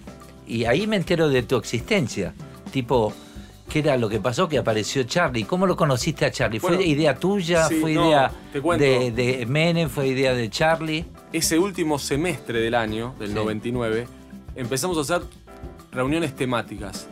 [0.46, 2.34] Y ahí me entero de tu existencia,
[2.70, 3.12] tipo...
[3.68, 4.50] ¿Qué era lo que pasó?
[4.50, 5.44] Que apareció Charlie.
[5.44, 6.60] ¿Cómo lo conociste a Charlie?
[6.60, 7.68] ¿Fue Bueno, idea tuya?
[7.68, 8.30] sí, ¿Fue no, idea
[8.76, 9.88] de, de Menem?
[9.88, 11.06] ¿Fue idea de Charlie?
[11.32, 13.34] ese último semestre del año, del Sí.
[13.34, 14.06] 99,
[14.56, 15.22] empezamos a hacer
[15.92, 17.06] reuniones temáticas.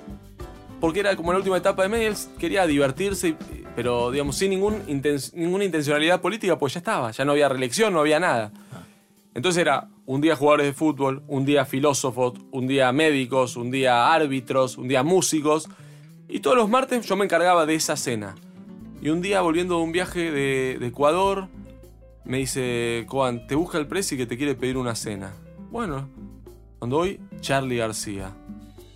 [0.81, 3.37] Porque era como la última etapa de él quería divertirse,
[3.77, 4.83] pero digamos, sin ningún
[5.35, 8.51] ninguna intencionalidad política, pues ya estaba, ya no había reelección, no había nada.
[9.35, 14.13] Entonces era un día jugadores de fútbol, un día filósofos, un día médicos, un día
[14.13, 15.69] árbitros, un día músicos.
[16.29, 18.35] Y todos los martes yo me encargaba de esa cena.
[19.01, 21.49] Y un día volviendo de un viaje de, Ecuador,
[22.25, 25.33] me dice, Coan, te busca el presi que te quiere pedir una cena.
[25.71, 26.09] Bueno,
[26.79, 28.35] cuando voy, Charlie García.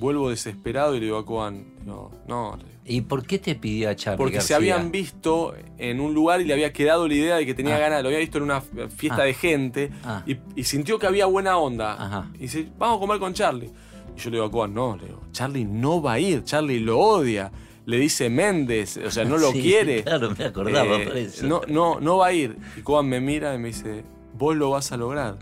[0.05, 3.97] Vuelvo desesperado y le digo a Coan, no, digo, ¿Y por qué te pidió a
[3.97, 7.47] Charlie porque se habían visto en un lugar y le había quedado la idea de
[7.47, 7.79] que tenía Ah.
[7.79, 9.25] ganas, lo había visto en una fiesta Ah.
[9.25, 10.23] de gente Ah.
[10.27, 11.95] y, y sintió que había buena onda.
[11.95, 12.31] Ajá.
[12.35, 13.71] Y dice, vamos a comer con Charlie.
[14.15, 16.81] Y yo le digo a Coan, no, le digo, Charlie no va a ir, Charlie
[16.81, 17.51] lo odia.
[17.87, 20.03] Le dice Méndez, o sea, no lo Sí, quiere.
[20.05, 21.47] Claro, me acordaba Eh, por eso.
[21.47, 22.59] No, no, no va a ir.
[22.77, 25.39] Y Coan me mira y me dice, vos lo vas a lograr.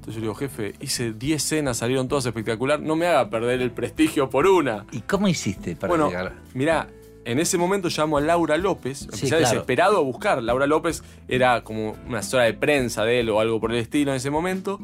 [0.00, 3.60] Entonces yo le digo, jefe, hice 10 cenas, salieron todas espectacular, no me haga perder
[3.60, 4.86] el prestigio por una.
[4.92, 6.32] ¿Y cómo hiciste para bueno, llegar?
[6.54, 6.88] mirá,
[7.26, 9.42] en ese momento llamo a Laura López, empecé claro.
[9.42, 10.42] desesperado a buscar.
[10.42, 14.10] Laura López era como una asesora de prensa de él o algo por el estilo
[14.12, 14.80] en ese momento.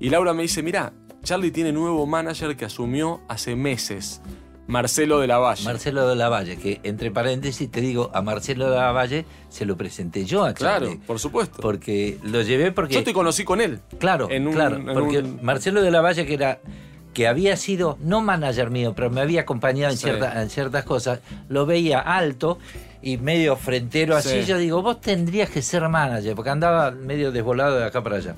[0.00, 4.22] Y Laura me dice, mirá, Charlie tiene nuevo manager que asumió hace meses,
[4.66, 5.64] Marcelo de la Valle.
[5.64, 9.64] Marcelo de la Valle, que entre paréntesis te digo, a Marcelo de la Valle se
[9.64, 11.00] lo presenté yo a claro, Charlie.
[11.06, 11.58] por supuesto.
[11.62, 12.94] Porque lo llevé porque...
[12.94, 13.80] Yo te conocí con él.
[13.98, 16.58] Claro, en un- claro, en porque un- Marcelo de la Valle que era
[17.14, 20.04] que había sido no manager mío, pero me había acompañado en, Sí.
[20.04, 22.58] cierta- en ciertas cosas, lo veía alto
[23.00, 24.46] y medio frentero así, Sí.
[24.46, 28.34] yo digo, vos tendrías que ser manager, porque andaba medio desvolado de acá para allá.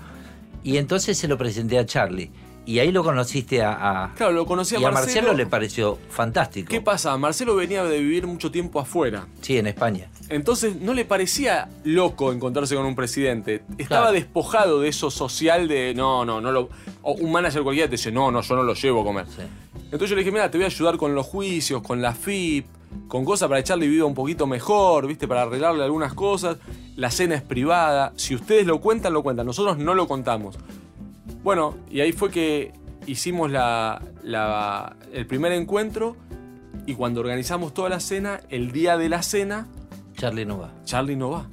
[0.63, 2.31] Y entonces se lo presenté a Charlie.
[2.69, 4.05] Y ahí lo conociste a...
[4.05, 5.23] a- Claro, lo conocí a y a Marcelo.
[5.29, 6.69] Marcelo le pareció fantástico.
[6.69, 7.17] ¿Qué pasa?
[7.17, 9.27] Marcelo venía de vivir mucho tiempo afuera.
[9.41, 10.11] Sí, en España.
[10.29, 13.63] Entonces no le parecía loco encontrarse con un presidente.
[13.79, 14.13] Estaba Claro.
[14.13, 16.69] despojado de eso social de no, no, no lo.
[17.01, 19.25] O un manager cualquiera te dice, no, no, yo no lo llevo a comer.
[19.35, 19.43] Sí.
[19.85, 22.67] Entonces yo le dije, mira, te voy a ayudar con los juicios, con la FIP,
[23.09, 25.27] con cosas para echarle vida un poquito mejor, ¿viste?
[25.27, 26.59] Para arreglarle algunas cosas.
[26.97, 28.13] La cena es privada.
[28.17, 29.47] Si ustedes lo cuentan, lo cuentan.
[29.47, 30.59] Nosotros no lo contamos.
[31.43, 32.73] Bueno, y ahí fue que
[33.07, 36.17] hicimos la, la- el primer encuentro.
[36.87, 39.67] Y cuando organizamos toda la cena, el día de la cena,
[40.17, 40.71] Charlie no va.
[40.85, 41.47] Charlie no va.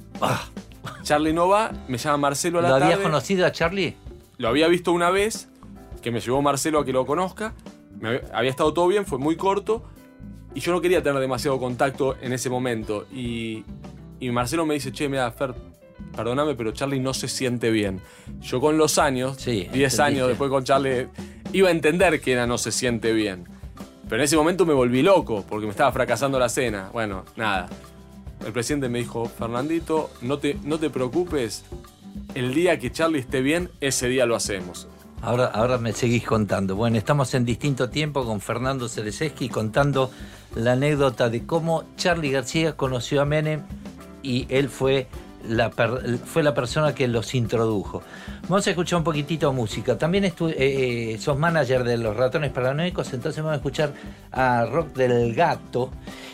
[1.02, 2.86] Charlie no va, me llama Marcelo a la ¿Lo tarde.
[2.94, 3.96] habías conocido a Charlie?
[4.38, 5.48] Lo había visto una vez,
[6.02, 7.52] que me llevó Marcelo a que lo conozca.
[8.00, 9.82] Me había, había estado todo bien, fue muy corto.
[10.54, 13.06] Y yo no quería tener demasiado contacto en ese momento.
[13.12, 13.62] Y,
[14.20, 15.54] y Marcelo me dice, che, mira, Fer,
[16.14, 18.00] perdóname, pero Charlie no se siente bien.
[18.40, 20.02] Yo con los años, Sí, 10 entendiste.
[20.02, 21.08] años después con Charlie,
[21.52, 23.44] iba a entender que era no se siente bien.
[24.04, 26.90] Pero en ese momento me volví loco, porque me estaba fracasando la cena.
[26.92, 27.68] Bueno, nada.
[28.44, 31.64] El presidente me dijo, Fernandito, no te, no te preocupes,
[32.34, 34.86] el día que Charlie esté bien, ese día lo hacemos.
[35.22, 36.76] Ahora, ahora me seguís contando.
[36.76, 40.10] Bueno, estamos en distinto tiempo con Fernando Cereseski contando
[40.54, 43.62] la anécdota de cómo Charlie García conoció a Menem
[44.22, 45.08] y él fue
[45.48, 48.02] la, per- fue la persona que los introdujo.
[48.48, 49.96] Vamos a escuchar un poquitito de música.
[49.98, 53.92] También estu- eh, eh, sos manager de los ratones paranoicos, entonces vamos a escuchar
[54.32, 55.90] a Rock del Gato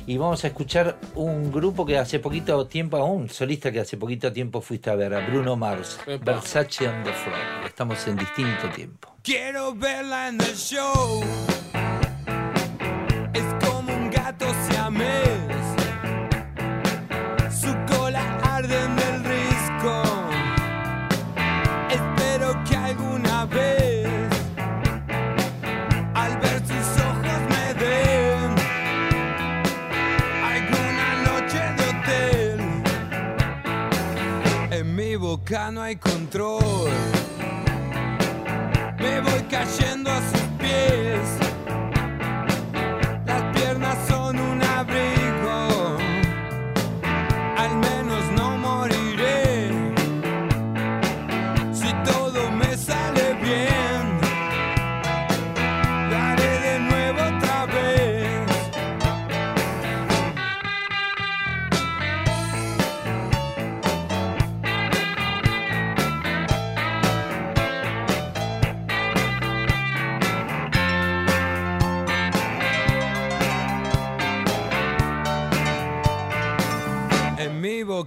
[0.07, 3.97] y vamos a escuchar un grupo que hace poquito tiempo, a un solista que hace
[3.97, 5.99] poquito tiempo fuiste a ver, a Bruno Mars.
[6.25, 7.67] Versace on the Floor.
[7.67, 9.09] Estamos en distinto tiempo.
[9.23, 11.23] Quiero verla en el show.
[13.33, 15.32] Es como un gato siamés.
[35.53, 36.89] Boca no hay control.
[38.99, 40.32] Me voy cayendo a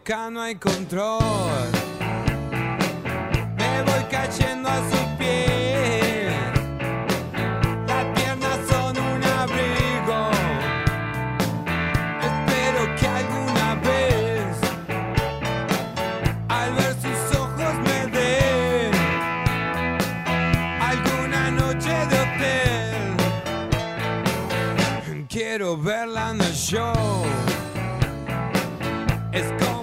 [0.05, 1.19] boca no hay control.
[3.57, 6.31] Me voy cayendo a sus pies.
[7.87, 10.29] Las piernas son un abrigo.
[12.21, 14.55] Espero que alguna vez,
[16.49, 18.93] al ver sus ojos, me den
[20.81, 23.15] alguna noche de hotel.
[25.27, 27.25] Quiero verla en el show.
[29.31, 29.74] Es como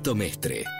[0.00, 0.79] Benito Mestre.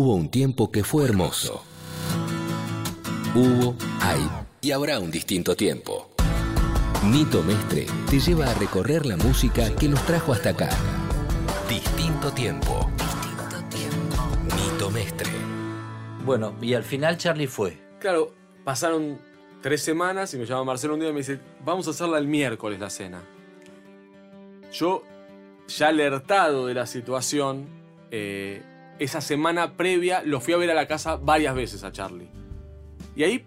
[0.00, 1.60] Hubo un tiempo que fue hermoso.
[3.34, 4.20] Hubo, hay
[4.60, 6.08] y habrá un distinto tiempo.
[7.04, 10.68] Nito Mestre te lleva a recorrer la música que nos trajo hasta acá.
[11.68, 12.88] Distinto tiempo.
[12.96, 14.16] Distinto tiempo.
[14.54, 15.32] Nito Mestre.
[16.24, 17.76] Bueno, y al final Charlie fue.
[17.98, 18.32] Claro,
[18.62, 19.18] pasaron
[19.62, 22.28] tres semanas y me llama Marcelo un día y me dice, vamos a hacerla el
[22.28, 23.20] miércoles la cena.
[24.70, 25.02] Yo,
[25.66, 27.66] ya alertado de la situación,
[28.12, 28.62] eh,
[28.98, 32.28] esa semana previa lo fui a ver a la casa varias veces a Charlie.
[33.16, 33.44] Y ahí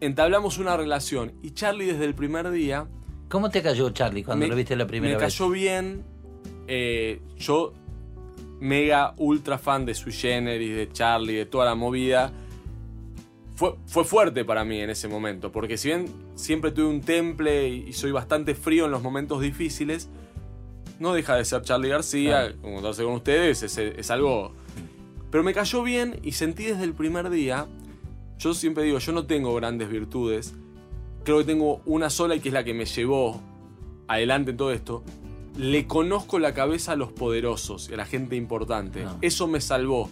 [0.00, 1.32] entablamos una relación.
[1.42, 2.86] Y Charlie desde el primer día
[3.28, 5.34] ¿Cómo te cayó Charlie cuando me- lo viste la primera me vez?
[5.34, 6.04] cayó bien.
[6.68, 7.72] eh, yo,
[8.60, 12.32] mega ultra fan de Sui Generis, de Charlie, de toda la movida.
[13.54, 17.68] Fue, fue fuerte para mí en ese momento, porque si bien siempre tuve un temple
[17.68, 20.08] y, soy bastante frío en los momentos difíciles,
[21.00, 22.74] no deja de ser Charlie García, Claro.
[22.74, 24.52] contarse con ustedes, es, es algo...
[25.30, 27.66] Pero me cayó bien y sentí desde el primer día,
[28.38, 30.54] yo siempre digo, yo no tengo grandes virtudes,
[31.24, 33.40] creo que tengo una sola y que es la que me llevó
[34.08, 35.02] adelante en todo esto.
[35.56, 39.04] Le conozco la cabeza a los poderosos y a la gente importante.
[39.04, 39.16] Ah.
[39.22, 40.10] Eso me salvó.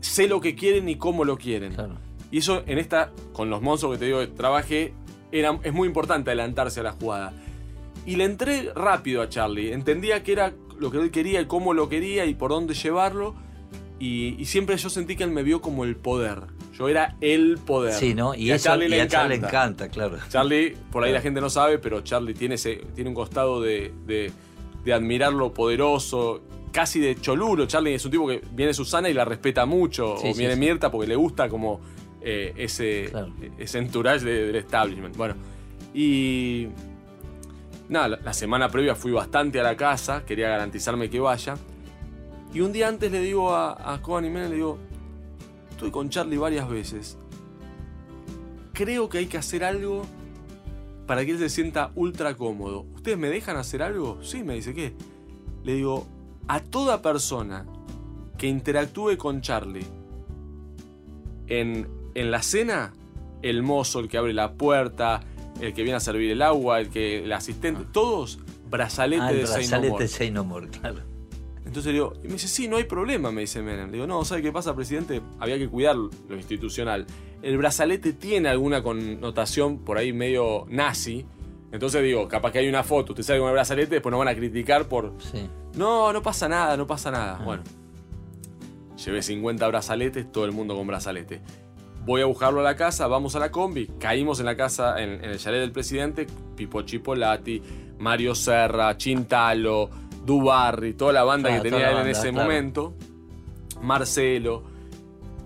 [0.00, 1.74] Sé lo que quieren y cómo lo quieren.
[1.74, 1.96] Claro.
[2.30, 4.92] Y eso en esta, con los monstruos que te digo trabajé,
[5.32, 7.32] era, es muy importante adelantarse a la jugada.
[8.06, 9.72] Y le entré rápido a Charlie.
[9.72, 13.34] Entendía que era lo que él quería y cómo lo quería y por dónde llevarlo.
[14.00, 16.42] Y, y siempre yo sentí que él me vio como el poder.
[16.76, 17.92] Yo era el poder.
[17.94, 18.34] Sí, ¿no?
[18.34, 19.88] Y, a eso Charlie y le a Charlie le encanta.
[19.88, 20.18] claro.
[20.28, 23.92] Charlie, por ahí la gente no sabe, pero Charlie tiene, ese, tiene un costado de,
[24.06, 24.32] de-
[24.84, 26.42] de admirar lo poderoso,
[26.72, 27.66] casi de cholulo.
[27.66, 30.54] Charlie es un tipo que viene Susana y la respeta mucho, Sí, o sí, viene
[30.54, 30.60] sí.
[30.60, 31.80] Mirta porque le gusta como
[32.20, 33.32] eh, ese, Claro.
[33.58, 35.16] ese entourage de- del establishment.
[35.16, 35.36] Bueno,
[35.94, 36.66] y
[37.88, 41.54] nada, la, la semana previa fui bastante a la casa, quería garantizarme que vaya.
[42.54, 44.78] Y un día antes le digo a, a y Menem, le digo,
[45.70, 47.18] estuve con Charlie varias veces.
[48.72, 50.02] Creo que hay que hacer algo
[51.06, 52.86] para que él se sienta ultra cómodo.
[52.94, 54.22] ¿Ustedes me dejan hacer algo?
[54.22, 54.94] Sí, me dice, ¿qué?
[55.64, 56.06] Le digo,
[56.46, 57.66] a toda persona
[58.38, 59.86] que interactúe con Charlie
[61.48, 62.92] en, en la cena,
[63.42, 65.22] el mozo, el que abre la puerta,
[65.60, 68.38] el que viene a servir el agua, el que el asistente, todos
[68.70, 70.08] brazalete Ah, el de Say No brazalete More.
[70.08, 71.13] Say No More, claro.
[71.74, 73.86] Entonces le digo, y me dice, sí, no hay problema, me dice Menem.
[73.86, 75.20] Le digo, no, ¿sabe qué pasa, presidente?
[75.40, 77.04] Había que cuidar lo institucional.
[77.42, 81.26] El brazalete tiene alguna connotación por ahí medio nazi.
[81.72, 84.28] Entonces digo, capaz que hay una foto, usted sale con el brazalete, después nos van
[84.28, 85.14] a criticar por...
[85.18, 85.48] Sí.
[85.74, 87.38] No, no pasa nada, no pasa nada.
[87.40, 87.44] Ah.
[87.44, 87.64] Bueno,
[89.04, 91.40] llevé 50 brazaletes, todo el mundo con brazalete.
[92.06, 95.24] Voy a buscarlo a la casa, vamos a la combi, caímos en la casa, en,
[95.24, 97.60] en el chalet del presidente, Pipo Chipolati,
[97.98, 99.90] Mario Serra, Chintalo,
[100.24, 102.44] Dubarri, toda la banda Claro, que toda tenía él en ese claro.
[102.48, 102.94] momento,
[103.82, 104.62] Marcelo,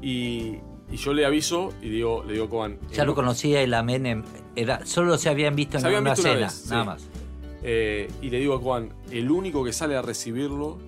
[0.02, 0.56] y,
[0.90, 3.66] y yo le aviso y digo, le digo a Coban, Ya eh, lo conocía y
[3.66, 4.24] la Menem.
[4.56, 6.70] Era, solo se habían visto en habían una visto una cena, vez, sí.
[6.70, 7.06] nada más.
[7.62, 10.78] Eh, y le digo a Juan, el único que sale a recibirlo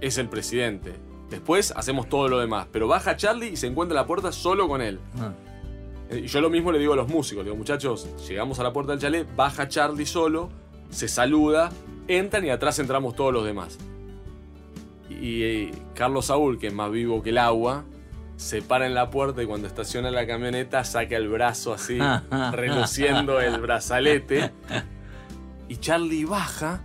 [0.00, 0.94] es el presidente.
[1.28, 2.66] Después hacemos todo lo demás.
[2.72, 4.98] Pero baja Charlie y se encuentra en la puerta solo con él.
[5.20, 5.32] Ah,
[6.10, 7.44] Eh, Y yo lo mismo le digo a los músicos.
[7.44, 10.48] Le digo, muchachos, llegamos a la puerta del chalet, baja Charlie solo,
[10.88, 11.70] se saluda,
[12.08, 13.78] entran y atrás entramos todos los demás.
[15.08, 17.84] Y, eh, Carlos Saúl, que es más vivo que el agua,
[18.36, 21.98] se para en la puerta y cuando estaciona la camioneta saca el brazo así,
[22.52, 24.52] reluciendo el brazalete.
[25.68, 26.82] Y Charlie baja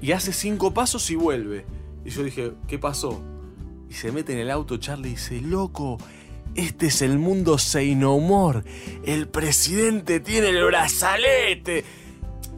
[0.00, 1.64] y hace cinco pasos y vuelve.
[2.04, 3.22] Y yo dije, ¿qué pasó?
[3.88, 5.98] Y se mete en el auto Charlie y dice, loco,
[6.54, 8.62] este es el mundo Say No More.
[9.04, 11.84] El presidente tiene el brazalete.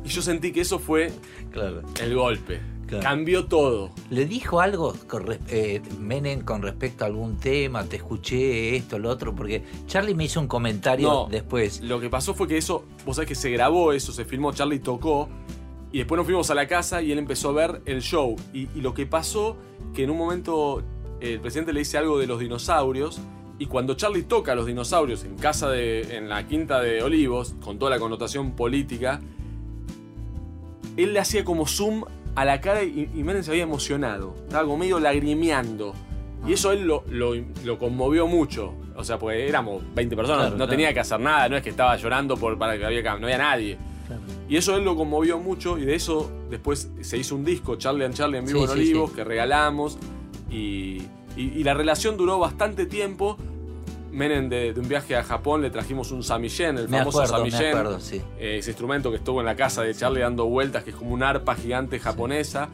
[0.05, 1.11] Y yo sentí que eso fue
[1.51, 1.83] claro.
[2.01, 2.61] el golpe.
[2.87, 3.03] Claro.
[3.03, 3.91] Cambió todo.
[4.11, 7.85] ¿Le dijo algo con eh, Menem con respecto a algún tema?
[7.85, 11.29] Te escuché esto, lo otro, porque Charlie me hizo un comentario No.
[11.31, 11.81] después.
[11.81, 14.81] Lo que pasó fue que eso, vos sabés que se grabó eso, se filmó, Charlie
[14.81, 15.31] tocó.
[15.93, 18.37] Y después nos fuimos a la casa y él empezó a ver el show.
[18.53, 19.57] Y, y lo que pasó,
[19.95, 20.81] que en un momento
[21.21, 23.19] eh, el presidente le dice algo de los dinosaurios.
[23.59, 26.17] Y cuando Charlie toca a los dinosaurios en casa de.
[26.17, 29.21] en la quinta de Olivos, con toda la connotación política,
[30.97, 34.35] él le hacía como zoom a la cara y, y Menem se había emocionado.
[34.45, 35.95] Estaba como medio lagrimeando.
[36.47, 37.35] Y eso él lo, lo-
[37.65, 38.75] lo conmovió mucho.
[38.97, 40.71] O sea, porque éramos 20 personas, Claro, no claro.
[40.71, 43.39] tenía que hacer nada, no es que estaba llorando por, para que había no había
[43.39, 43.79] nadie.
[44.07, 44.23] Claro.
[44.49, 48.05] Y eso él lo conmovió mucho y de eso después se hizo un disco, Charlie
[48.05, 49.17] and Charlie en vivo Sí, en sí, Olivos, sí.
[49.17, 49.99] que regalamos.
[50.51, 51.03] Y,
[51.37, 53.37] y- y la relación duró bastante tiempo.
[54.15, 57.45] Menem de, de un viaje a Japón le trajimos un samillén, el Me famoso acuerdo,
[57.45, 57.77] me samillén.
[57.77, 58.23] acuerdo, sí.
[58.39, 61.13] Eh, ese instrumento que estuvo en la casa de Charlie dando vueltas, que es como
[61.13, 62.69] una arpa gigante japonesa,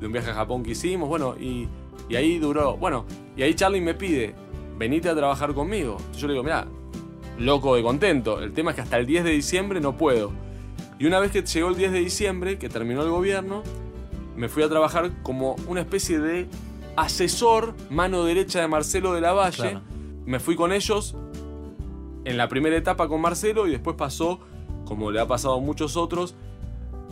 [0.00, 1.68] de un viaje a Japón que hicimos, bueno, y,
[2.08, 3.04] y ahí duró, bueno,
[3.36, 4.34] y ahí Charlie me pide,
[4.78, 5.98] venite a trabajar conmigo.
[6.16, 6.66] Yo le digo, mira,
[7.38, 10.32] loco de contento, el tema es que hasta el 10 de diciembre no puedo.
[10.98, 13.62] Y una vez que llegó el 10 de diciembre, que terminó el gobierno,
[14.36, 16.46] me fui a trabajar como una especie de
[16.96, 19.56] asesor, mano derecha de Marcelo de la Valle.
[19.56, 19.80] Claro.
[20.28, 21.16] Me fui con ellos
[22.26, 24.40] en la primera etapa con Marcelo y después pasó,
[24.84, 26.34] como le ha pasado a muchos otros,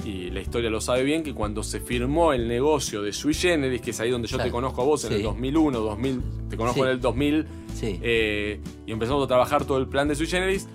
[0.04, 3.80] y la historia lo sabe bien, que cuando se firmó el negocio de Sui Generis,
[3.80, 4.48] que es ahí donde yo Claro.
[4.48, 6.84] te conozco a vos en el 2001, 2000, te conozco Sí.
[6.84, 7.98] en el 2000, Sí.
[8.02, 10.68] eh, y empezamos a trabajar todo el plan de Sui Generis,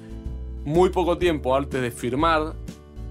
[0.66, 2.56] muy poco tiempo antes de firmar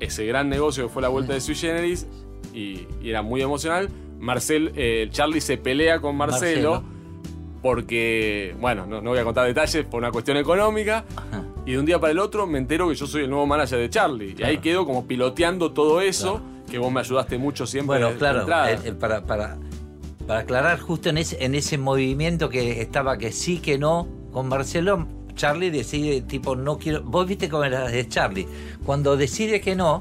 [0.00, 2.08] ese gran negocio que fue la vuelta de Sui Generis,
[2.52, 6.99] y, y era muy emocional, Marcel, eh, Charlie se pelea con Marcelo, Marcelo.
[7.62, 11.44] Porque, bueno, no, no voy a contar detalles por una cuestión económica, Ajá.
[11.66, 13.78] y de un día para el otro me entero que yo soy el nuevo manager
[13.78, 14.34] de Charlie.
[14.38, 16.40] Y ahí quedo como piloteando todo eso,
[16.70, 17.98] que vos me ayudaste mucho siempre.
[18.02, 19.58] Bueno, claro, eh, eh, para, para,
[20.26, 24.48] para aclarar justo en ese, en ese movimiento que estaba que sí, que no, con
[24.48, 27.02] Marcelo, Charlie decide, tipo, no quiero.
[27.02, 28.46] Vos viste cómo era de Charlie.
[28.84, 30.00] Cuando decide que no,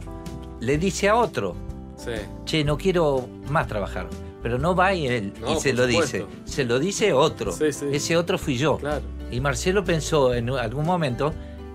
[0.60, 1.56] le dice a otro,
[1.98, 2.12] Sí.
[2.46, 4.08] che, no quiero más trabajar.
[4.42, 6.26] Pero no va y él No, y se lo dice.
[6.46, 7.52] Se lo dice otro.
[7.52, 7.86] Sí, sí.
[7.92, 8.78] Ese otro fui yo.
[8.78, 9.02] Claro.
[9.32, 11.34] Y Marcelo pensó en algún momento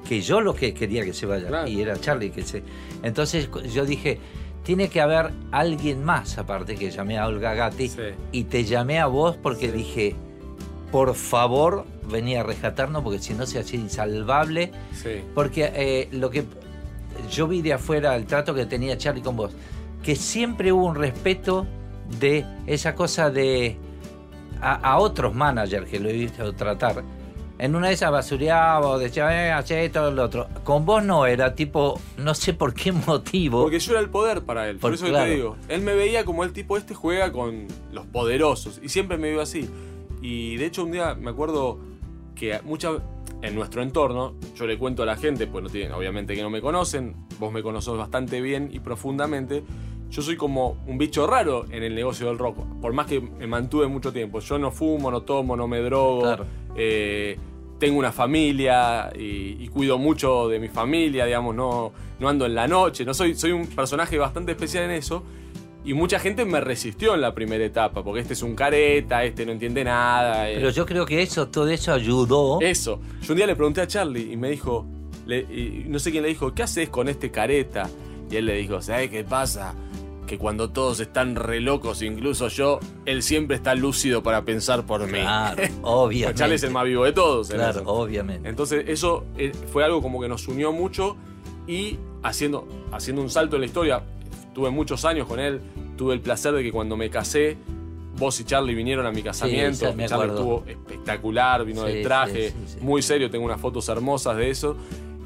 [0.08, 1.48] que yo lo que quería que se vaya.
[1.48, 1.68] Claro.
[1.68, 2.62] Y era Charlie que se.
[3.02, 4.18] Entonces yo dije,
[4.62, 7.88] tiene que haber alguien más, aparte que llamé a Olga Gatti.
[7.88, 8.02] Sí.
[8.32, 10.16] Y te llamé a vos porque dije,
[10.90, 14.72] por favor, venía a rescatarnos porque si no se hacía insalvable.
[15.34, 16.44] Porque eh, lo que
[17.30, 19.52] yo vi de afuera, el trato que tenía Charlie con vos,
[20.02, 21.66] que siempre hubo un respeto
[22.20, 23.76] de esa cosa de
[24.60, 27.02] a, a otros managers que lo he visto tratar.
[27.56, 30.48] En una de esas basureaba o decía, eh, hace esto, lo otro.
[30.64, 33.62] Con vos no, era tipo, no sé por qué motivo.
[33.62, 34.76] Porque yo era el poder para él.
[34.78, 35.26] Por, Por- eso que claro.
[35.26, 35.56] te digo.
[35.68, 38.80] Él me veía como el tipo este juega con los poderosos.
[38.82, 39.70] Y siempre me vio así.
[40.20, 41.78] Y de hecho un día me acuerdo
[42.34, 42.94] que muchas
[43.42, 46.48] en nuestro entorno, yo le cuento a la gente, pues no tienen, obviamente que no
[46.50, 49.62] me conocen, vos me conocés bastante bien y profundamente.
[50.14, 53.46] Yo soy como un bicho raro en el negocio del rock, por más que me
[53.48, 54.38] mantuve mucho tiempo.
[54.38, 56.22] Yo no fumo, no tomo, no me drogo.
[56.22, 56.46] Claro.
[56.76, 57.36] eh,
[57.80, 62.54] tengo una familia y, y cuido mucho de mi familia, digamos, no, no ando en
[62.54, 65.24] la noche, no soy, soy un personaje bastante especial en eso.
[65.84, 69.44] Y mucha gente me resistió en la primera etapa, porque este es un careta, este
[69.44, 70.48] no entiende nada.
[70.48, 70.54] eh.
[70.56, 72.58] Pero yo creo que eso, todo eso ayudó.
[72.62, 73.00] Eso.
[73.20, 74.86] Yo un día le pregunté a Charlie y me dijo,
[75.26, 77.90] le- y no sé quién le dijo, ¿qué haces con este careta?
[78.30, 79.74] Y él le dijo, ¿sabes qué pasa?
[80.26, 85.06] Que cuando todos están re locos, incluso yo, él siempre está lúcido para pensar por
[85.06, 85.20] mí.
[85.20, 86.38] Claro, obviamente.
[86.38, 87.50] Charlie es el más vivo de todos.
[87.50, 87.90] en Claro, eso.
[87.90, 88.48] obviamente.
[88.48, 91.16] Entonces eso eh, fue algo como que nos unió mucho
[91.66, 94.02] y haciendo, haciendo un salto en la historia,
[94.54, 95.60] tuve muchos años con él,
[95.96, 97.56] tuve el placer de que cuando me casé,
[98.16, 102.50] vos y Charlie vinieron a mi casamiento, sí, Charlie estuvo espectacular, vino Sí, de traje,
[102.66, 102.78] sí.
[102.80, 104.76] muy serio, tengo unas fotos hermosas de eso.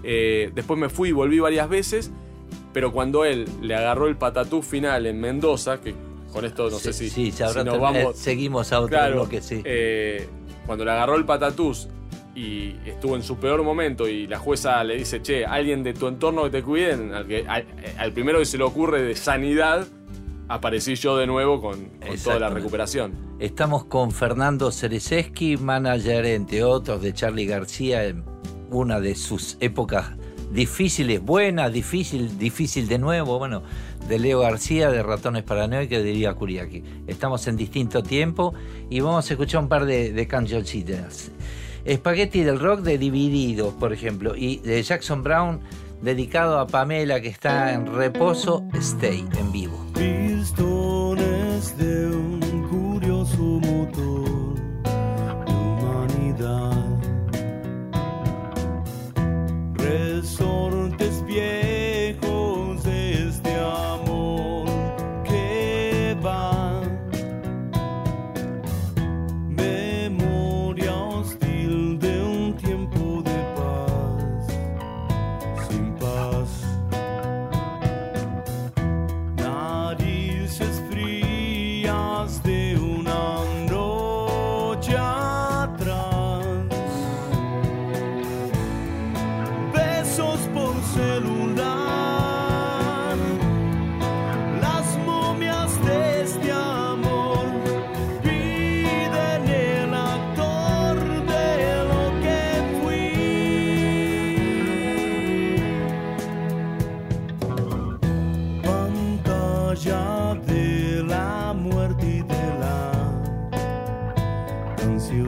[0.03, 2.11] Eh, después me fui y volví varias veces,
[2.73, 5.95] pero cuando él le agarró el patatú final en Mendoza, que
[6.33, 8.14] con esto no sé si, Sí, si nos vamos...
[8.14, 9.62] eh, seguimos a otro Claro, bloque, sí.
[9.64, 10.29] eh,
[10.66, 11.89] cuando le agarró el patatús
[12.35, 16.07] y estuvo en su peor momento y la jueza le dice, che, alguien de tu
[16.07, 17.64] entorno que te cuiden, al, que, al,
[17.99, 19.87] al primero que se le ocurre de sanidad,
[20.49, 23.12] aparecí yo de nuevo con, con toda la recuperación.
[23.41, 28.25] Estamos con Fernando Cerezeski, manager, entre otros, de Charlie García, en
[28.71, 30.12] una de sus épocas
[30.51, 33.62] difíciles, buenas, difícil, difícil de nuevo, bueno,
[34.09, 36.82] de Leo García, de Ratones Paranoicos, diría Curiaki.
[37.07, 38.55] Estamos en distinto tiempo
[38.90, 41.30] y vamos a escuchar un par de, de cancioncitas.
[41.84, 45.61] Espagueti del rock de Divididos, por ejemplo, y de Jackson Brown,
[46.03, 49.84] dedicado a Pamela, que está en reposo, Stay, en vivo.
[49.94, 50.38] De
[60.19, 61.68] Resortes viejos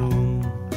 [0.01, 0.70] room.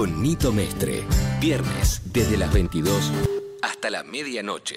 [0.00, 1.04] Con Nito Mestre.
[1.42, 3.12] Viernes, desde las 22
[3.60, 4.76] hasta la medianoche.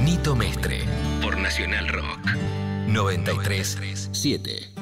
[0.00, 0.86] Nito Mestre.
[1.20, 2.20] Por Nacional Rock.
[2.88, 4.73] 93.7.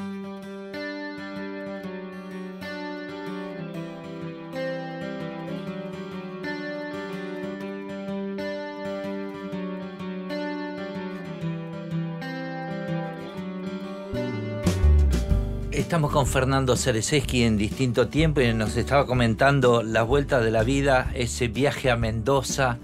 [15.93, 20.63] Estamos con Fernando Cereseski en distinto tiempo y nos estaba comentando las vueltas de la
[20.63, 22.79] vida, ese viaje a Mendoza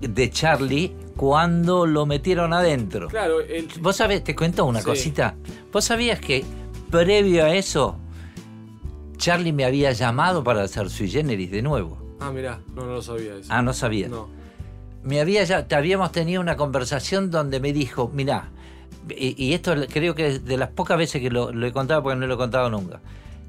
[0.00, 3.06] de Charlie cuando lo metieron adentro.
[3.06, 4.84] Claro, el- Vos sabés, te cuento una Sí.
[4.86, 5.36] cosita.
[5.72, 6.44] Vos sabías que
[6.90, 7.96] previo a eso
[9.16, 12.16] Charlie me había llamado para hacer sui generis de nuevo.
[12.18, 13.46] Ah, mirá, no, no lo sabía eso.
[13.48, 14.08] Ah, no sabía.
[14.08, 14.28] No.
[15.04, 18.50] Me había ya, te habíamos tenido una conversación donde me dijo, mirá,
[19.08, 22.26] y, esto creo que es de las pocas veces que lo, he contado porque no
[22.26, 23.00] lo he contado nunca.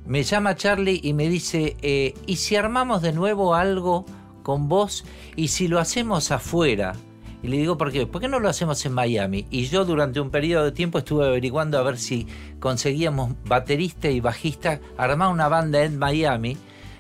[0.06, 4.06] Me llama Charlie y me dice, eh, ¿y si armamos de nuevo algo
[4.44, 6.94] con vos y si lo hacemos afuera?
[7.42, 8.06] Y le digo, ¿por qué?
[8.06, 9.46] ¿Por qué no lo hacemos en Miami?
[9.50, 12.28] Y yo durante un periodo de tiempo estuve averiguando a ver si
[12.60, 16.58] conseguíamos baterista y bajista, armar una banda en Miami.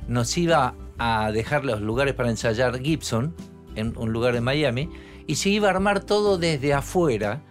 [0.07, 3.33] Nos iba a dejar los lugares para ensayar Gibson,
[3.75, 4.89] en un lugar en Miami,
[5.27, 7.41] y se iba a armar todo desde afuera,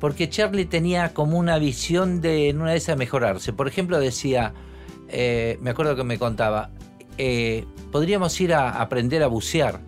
[0.00, 3.52] porque Charlie tenía como una visión de en una de esas mejorarse.
[3.52, 4.54] Por ejemplo, decía,
[5.08, 6.70] eh, me acuerdo que me contaba,
[7.18, 9.80] eh, podríamos ir a aprender a bucear.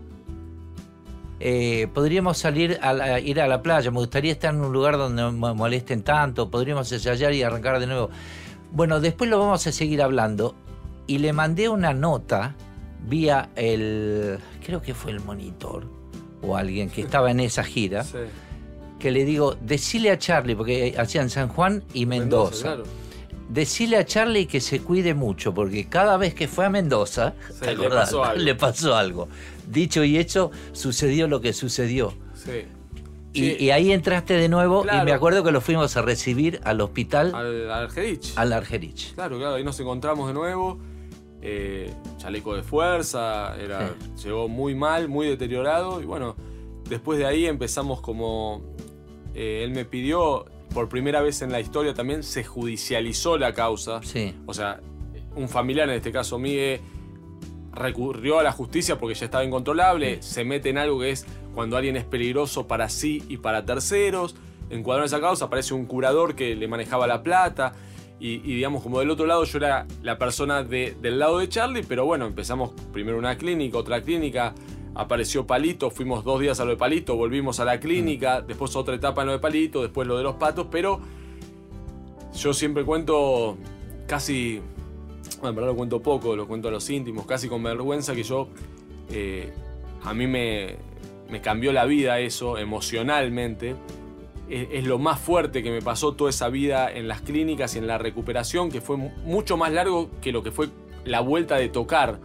[1.41, 3.91] Eh, podríamos salir a la- ir a la playa.
[3.91, 6.51] Me gustaría estar en un lugar donde no me molesten tanto.
[6.51, 8.11] Podríamos ensayar y arrancar de nuevo.
[8.71, 10.55] Bueno, después lo vamos a seguir hablando.
[11.09, 12.55] Y le mandé una nota
[13.09, 14.39] vía el.
[14.65, 15.89] Creo que fue el monitor
[16.43, 18.05] o alguien que estaba en esa gira.
[18.05, 18.19] Sí.
[19.03, 22.63] Que le digo, decile a Charlie, porque hacían San Juan y Mendoza.
[22.63, 22.85] claro.
[23.49, 27.67] Decile a Charlie que se cuide mucho, porque cada vez que fue a Mendoza, Sí,
[27.67, 28.43] ¿te le pasó algo.
[28.43, 29.29] Le pasó algo.
[29.69, 32.15] Dicho y hecho, sucedió lo que sucedió.
[32.35, 32.65] Sí.
[33.35, 33.57] Y, Sí.
[33.61, 37.35] y ahí entraste de nuevo y me acuerdo que lo fuimos a recibir al hospital,
[37.35, 38.33] Al, al Jerich.
[38.37, 39.15] al Argerich.
[39.15, 40.79] Claro, claro, ahí nos encontramos de nuevo.
[41.43, 46.01] eh, chaleco de fuerza, era, llegó muy mal, muy deteriorado.
[46.01, 46.37] Y bueno,
[46.89, 48.63] después de ahí empezamos como.
[49.35, 54.01] Eh, él me pidió, por primera vez en la historia también, se judicializó la causa.
[54.03, 54.35] Sí.
[54.47, 54.80] O sea,
[55.37, 56.80] un familiar, en este caso Migue,
[57.72, 60.22] recurrió a la justicia porque ya estaba incontrolable.
[60.22, 64.35] Se mete en algo que es cuando alguien es peligroso para sí y para terceros.
[64.70, 67.72] Encuadró en esa causa, aparece un curador que le manejaba la plata.
[68.20, 71.49] Y, y digamos, como del otro lado, yo era la persona de- del lado de
[71.49, 74.55] Charlie, pero bueno, empezamos primero una clínica, otra clínica.
[74.95, 78.95] Apareció Palito, fuimos dos días a lo de Palito, volvimos a la clínica, después otra
[78.95, 81.01] etapa en lo de Palito, después lo de los patos, pero
[82.34, 83.57] yo siempre cuento
[84.07, 84.61] casi,
[85.40, 88.22] bueno, en verdad lo cuento poco, lo cuento a los íntimos, casi con vergüenza que
[88.22, 88.49] yo,
[89.11, 89.53] eh,
[90.03, 90.76] a mí me,
[91.30, 93.76] me cambió la vida eso emocionalmente.
[94.51, 97.78] Es, es lo más fuerte que me pasó toda esa vida en las clínicas y
[97.78, 100.68] en la recuperación, que fue mu- mucho más largo que lo que fue
[101.05, 102.18] la vuelta de tocar.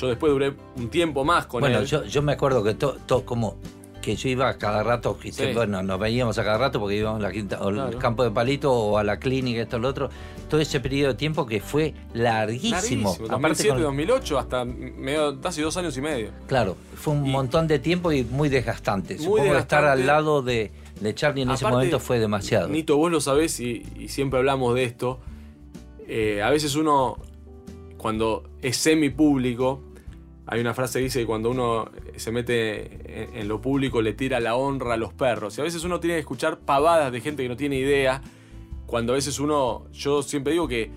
[0.00, 1.86] Yo después duré un tiempo más con Bueno, él.
[1.86, 3.56] yo, yo me acuerdo que todo como
[4.00, 7.22] que yo iba cada rato, que bueno, nos veíamos a cada rato porque íbamos a
[7.24, 10.08] la quinta, al campo de palito o a la clínica, esto, lo otro.
[10.48, 13.10] Todo ese periodo de tiempo que fue larguísimo.
[13.10, 13.28] Larguísimo, Aparte
[13.64, 16.30] 2007, con- 2008, hasta medio, casi dos años y medio.
[16.46, 19.16] Claro, fue un Y- montón de tiempo y muy desgastante.
[19.16, 20.00] Muy Supongo que estar desgastante.
[20.00, 22.68] al lado de, de Charlie en ese Aparte, momento fue demasiado.
[22.68, 25.20] Nito, vos lo sabés y, y siempre hablamos de esto.
[26.08, 27.18] Eh, a veces uno,
[27.98, 29.82] cuando es semi-público,
[30.50, 34.12] hay una frase que dice que cuando uno se mete en, en lo público le
[34.14, 35.56] tira la honra a los perros.
[35.56, 38.20] Y a veces uno tiene que escuchar pavadas de gente que no tiene idea.
[38.86, 40.90] Cuando a veces uno, yo siempre digo que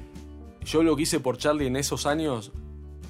[0.65, 2.51] yo lo que hice por Charlie en esos años,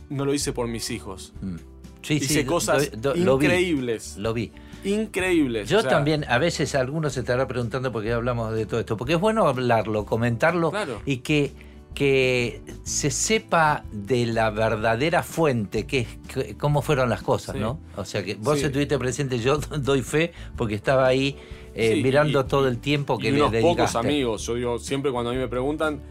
[0.10, 1.34] no lo hice por mis hijos.
[1.42, 1.56] Mm.
[2.02, 4.18] Sí, hice sí, cosas do- do- lo vi, increíbles.
[4.18, 4.52] Lo vi.
[4.84, 5.70] Increíbles.
[5.70, 8.82] Yo o sea, también, a veces algunos se estará preguntando por qué hablamos de todo
[8.82, 11.02] esto, porque es bueno hablarlo, comentarlo Claro.
[11.06, 11.54] y que,
[11.94, 17.62] que se sepa de la verdadera fuente, que es que- cómo fueron las cosas, Sí.
[17.62, 17.80] ¿no?
[17.96, 18.66] O sea que vos Sí.
[18.66, 21.36] estuviste presente, yo doy fe porque estaba ahí
[21.76, 23.78] eh, Sí, mirando y- todo el tiempo que y le unos dedicaste.
[23.78, 24.46] pocos amigos.
[24.46, 26.02] Yo digo, siempre cuando a mí me preguntan,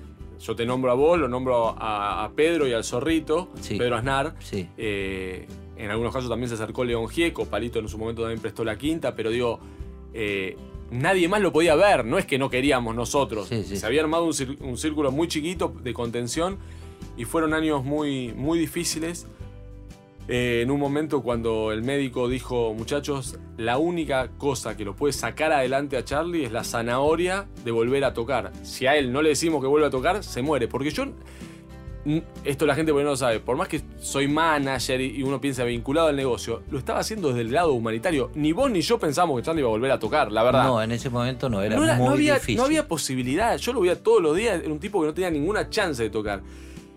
[0.41, 3.77] yo te nombro a vos, lo nombro a, a Pedro y al Zorrito, Sí.
[3.79, 4.35] Pedro Aznar.
[4.41, 4.69] Sí.
[4.77, 8.65] Eh, en algunos casos también se acercó León Gieco, Palito en su momento también prestó
[8.65, 9.61] la quinta, pero digo,
[10.15, 10.57] eh,
[10.93, 13.49] nadie más lo podía ver, no es que no queríamos nosotros.
[13.49, 13.77] Sí, sí.
[13.77, 16.59] Se había armado un, círculo muy chiquito de contención
[17.17, 19.27] y fueron años muy, muy difíciles.
[20.29, 25.13] Eh, en un momento cuando el médico dijo, muchachos, la única cosa que lo puede
[25.13, 28.53] sacar adelante a Charlie es la zanahoria de volver a tocar.
[28.63, 30.69] Si a él no le decimos que vuelva a tocar, se muere.
[30.69, 31.07] Porque yo,
[32.45, 35.41] esto la gente por ahí no lo sabe, por más que soy manager y uno
[35.41, 38.31] piensa vinculado al negocio, lo estaba haciendo desde el lado humanitario.
[38.35, 40.65] Ni vos ni yo pensamos que Charlie iba a volver a tocar, la verdad.
[40.65, 42.57] No, en ese momento no, era no, era- muy no había, difícil.
[42.57, 43.57] no había posibilidad.
[43.59, 44.61] Yo lo veía todos los días.
[44.61, 46.43] Era un tipo que no tenía ninguna chance de tocar.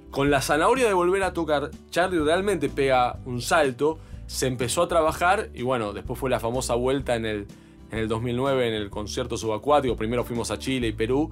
[0.09, 3.99] Con la zanahoria de volver a tocar, Charlie realmente pega un salto.
[4.25, 7.47] Se empezó a trabajar y bueno, después fue la famosa vuelta en el,
[7.91, 9.95] en el 2009 en el concierto subacuático.
[9.95, 11.29] Primero fuimos a Chile y Perú.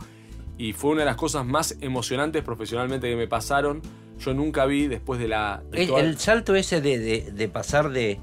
[0.56, 3.82] Y fue una de las cosas más emocionantes profesionalmente que me pasaron.
[4.24, 5.64] Yo nunca vi después de la.
[5.72, 8.20] de El, toda- el salto ese de, de- de pasar de,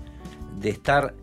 [0.58, 1.14] de estar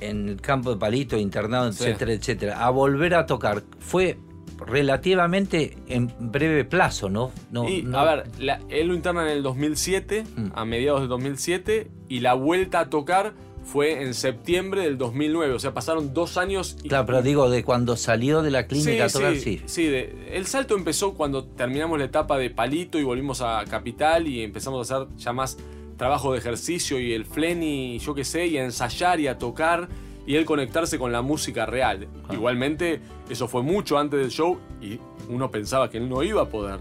[0.00, 1.84] en el campo de palito, internado, Sí.
[1.84, 4.18] etcétera, etcétera, a volver a tocar, ¿fue
[4.66, 7.30] relativamente en breve plazo, ¿no?
[7.50, 10.46] no y, no- a ver, la- él lo interna en el 2007, Mm.
[10.54, 13.34] a mediados del 2007, y la vuelta a tocar
[13.70, 15.54] fue en septiembre del 2009.
[15.54, 16.76] O sea, pasaron dos años.
[16.82, 19.62] Y, Claro, pero digo, de cuando salió de la clínica tocar, sí.
[19.66, 24.26] sí, de- el salto empezó cuando terminamos la etapa de Palito y volvimos a Capital
[24.26, 25.56] y empezamos a hacer ya más
[25.96, 29.88] trabajo de ejercicio y el flenny, yo qué sé, y a ensayar y a tocar
[30.26, 32.08] y él conectarse con la música real.
[32.32, 34.98] Igualmente, eso fue mucho antes del show y
[35.28, 36.80] uno pensaba que él no iba a poder.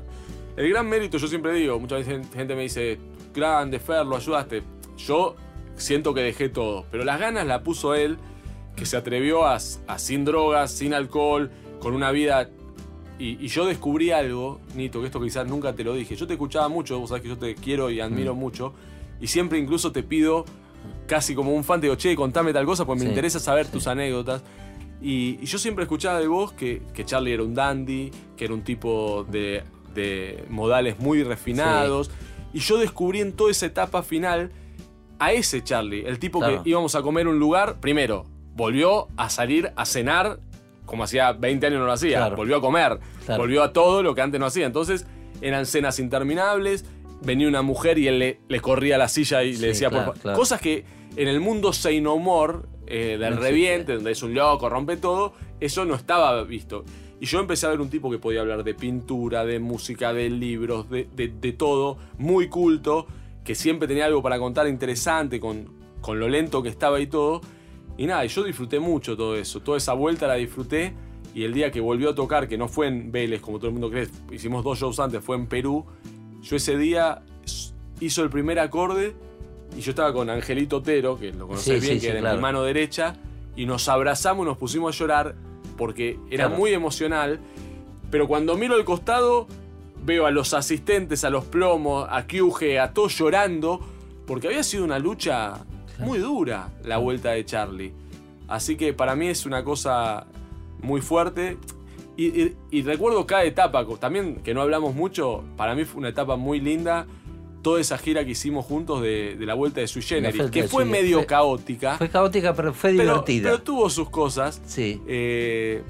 [0.56, 2.98] El gran mérito, yo siempre digo, mucha veces gente me dice,
[3.34, 4.64] grande, Fer, lo ayudaste.
[4.98, 5.36] Yo
[5.80, 8.18] siento que dejé todo, pero las ganas la puso él,
[8.76, 12.50] que se atrevió a, a sin drogas, sin alcohol, con una vida...
[13.18, 16.16] Y, y yo descubrí algo, Nito, que esto quizás nunca te lo dije.
[16.16, 18.74] Yo te escuchaba mucho, vos sabés que yo te quiero y admiro mucho,
[19.20, 20.46] y siempre incluso te pido,
[21.06, 23.66] casi como un fan, te digo, che, contame tal cosa, porque me Sí, interesa saber
[23.66, 23.74] sí.
[23.74, 24.42] tus anécdotas.
[25.02, 28.54] Y, y yo siempre escuchaba de vos que, que Charlie era un dandy, que era
[28.54, 29.64] un tipo de,
[29.94, 32.12] de modales muy refinados.
[32.54, 34.52] Y yo descubrí en toda esa etapa final
[35.20, 36.64] a ese Charlie, el tipo Claro.
[36.64, 37.80] que íbamos a comer un lugar.
[37.80, 40.40] Primero, volvió a salir a cenar
[40.86, 42.18] como hacía 20 años no lo hacía.
[42.18, 42.36] Claro.
[42.36, 43.42] Volvió a comer, Claro.
[43.44, 44.66] volvió a todo lo que antes no hacía.
[44.66, 45.06] Entonces
[45.42, 46.84] eran cenas interminables.
[47.22, 50.16] Venía una mujer y él le, le corría la silla y Sí, le decía, por
[50.16, 50.36] favor.
[50.36, 54.34] Cosas que en el mundo Say No More, eh, del No reviente, donde es un
[54.34, 56.84] loco, rompe todo, eso no estaba visto.
[57.20, 60.30] Y yo empecé a ver un tipo que podía hablar de pintura, de música, de
[60.30, 63.06] libros, de, de- de todo, muy culto,
[63.44, 65.68] que siempre tenía algo para contar interesante con,
[66.02, 67.42] con lo lento que estaba y todo.
[67.98, 70.94] Y nada, yo disfruté mucho todo eso, toda esa vuelta la disfruté.
[71.36, 73.74] Y el día que volvió a tocar, que no fue en Vélez, como todo el
[73.74, 75.86] mundo cree, hicimos dos shows antes, fue en Perú.
[76.42, 77.22] Yo ese día
[78.00, 79.14] hizo el primer acorde
[79.78, 82.20] y yo estaba con Angelito Otero, que lo conocés Sí, bien, sí, que sí, era
[82.22, 82.36] claro.
[82.38, 83.16] mi mano derecha,
[83.56, 85.36] y nos abrazamos, nos pusimos a llorar
[85.78, 86.58] porque era Claro.
[86.60, 87.40] muy emocional.
[88.10, 89.48] Pero cuando miro al costado,
[90.04, 93.80] veo a los asistentes, a los plomos, a Kyuge, a todos llorando,
[94.26, 95.66] porque había sido una lucha
[96.00, 97.94] muy dura la vuelta de Charlie.
[98.48, 100.26] Así que para mí es una cosa
[100.82, 101.58] muy fuerte.
[102.18, 106.10] Y, y- y recuerdo cada etapa, también que no hablamos mucho, para mí fue una
[106.10, 107.06] etapa muy linda.
[107.62, 110.86] Toda esa gira que hicimos juntos de, de la vuelta de Sui Generis, que fue
[110.86, 113.50] medio fue- caótica, Fue caótica, pero fue pero, divertida.
[113.52, 114.62] pero tuvo sus cosas.
[114.66, 115.02] sí.
[115.08, 115.84] Eh,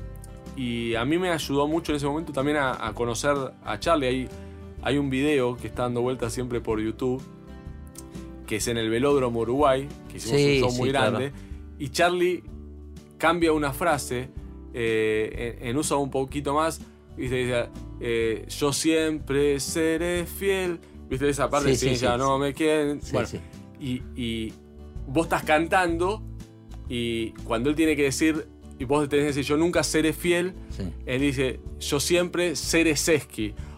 [0.60, 4.08] y a mí me ayudó mucho en ese momento también a, a conocer a Charlie.
[4.08, 4.28] Hay,
[4.82, 7.22] hay un video que está dando vueltas siempre por YouTube,
[8.46, 11.12] que es en el Velódromo Uruguay, que hicimos Sí, un show sí, muy claro.
[11.18, 11.32] grande.
[11.78, 12.44] Y Charlie
[13.18, 14.30] cambia una frase,
[14.74, 16.82] eh, en, en usa un poquito más,
[17.16, 17.36] ¿viste?
[17.38, 17.70] Dice,
[18.02, 20.80] eh, yo siempre seré fiel.
[21.10, 21.76] ¿Viste esa parte?
[21.76, 23.00] Sí, ya no me quieren.
[23.14, 23.28] Bueno,
[23.80, 24.54] y, y
[25.08, 26.22] vos estás cantando
[26.88, 28.46] y cuando él tiene que decir,
[28.80, 30.84] y vos tenés que decir, yo nunca seré fiel, sí.
[31.06, 32.96] él dice, yo siempre seré.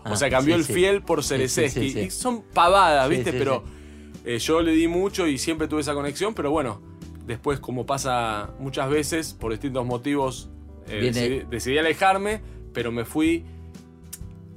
[0.04, 0.74] Ah, o sea, cambió sí, el sí.
[0.74, 1.80] fiel por Sí, Cereseski.
[1.80, 2.00] sí, sí.
[2.00, 3.34] Y son pavadas, ¿viste?
[3.34, 3.64] Pero
[4.26, 6.82] eh, yo le di mucho y siempre tuve esa conexión, pero bueno,
[7.26, 10.50] después como pasa muchas veces, por distintos motivos,
[10.88, 12.42] eh, decidí, decidí alejarme,
[12.74, 13.44] pero me fui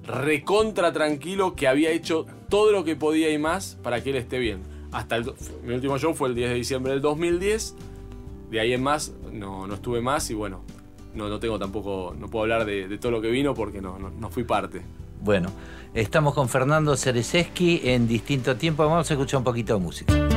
[0.06, 4.38] recontra tranquilo que había hecho todo lo que podía y más para que él esté
[4.38, 4.60] bien.
[4.92, 5.24] Hasta el,
[5.64, 7.74] mi último show fue el 10 de diciembre del 2010.
[8.54, 10.60] De ahí en más no, no estuve más y bueno,
[11.12, 13.98] no, no tengo tampoco, no puedo hablar de, de todo lo que vino porque no,
[13.98, 14.80] no, no fui parte.
[15.20, 15.50] Bueno,
[15.92, 18.84] estamos con Fernando Cereseski en distinto tiempo.
[18.84, 20.33] Vamos a escuchar un poquito de música.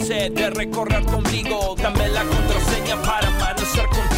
[0.00, 4.09] Chance de recorrer conmigo Dame la contraseña para amanecer contigo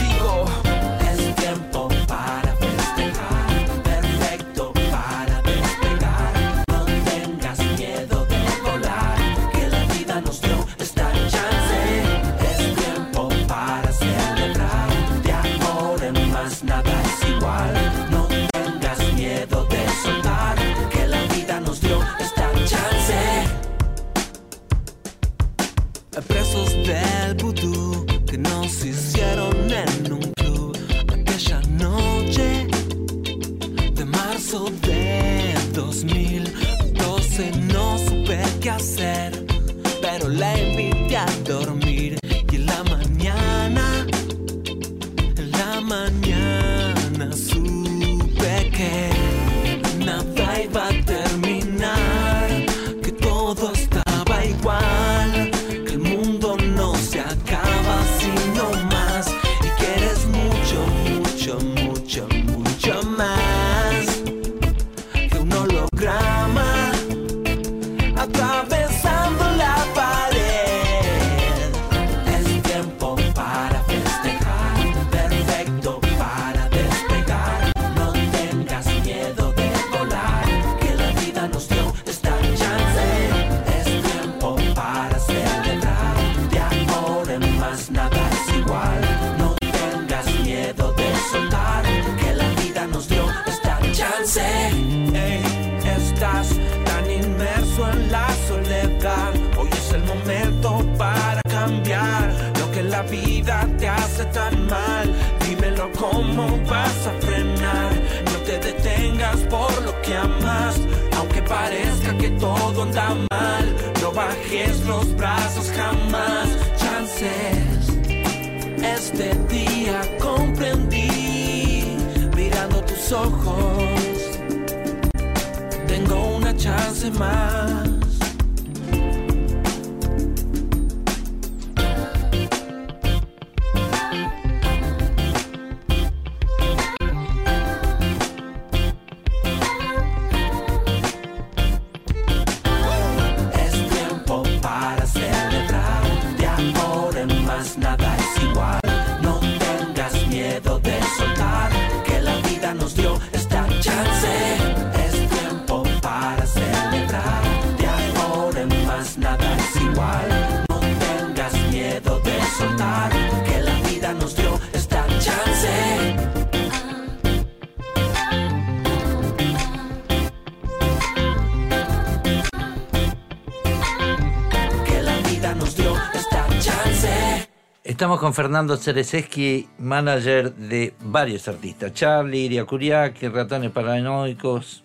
[178.12, 181.94] Estamos con Fernando Cerezeski, manager de varios artistas.
[181.94, 184.84] Charlie, Iria Curiaki, Ratones Paranoicos,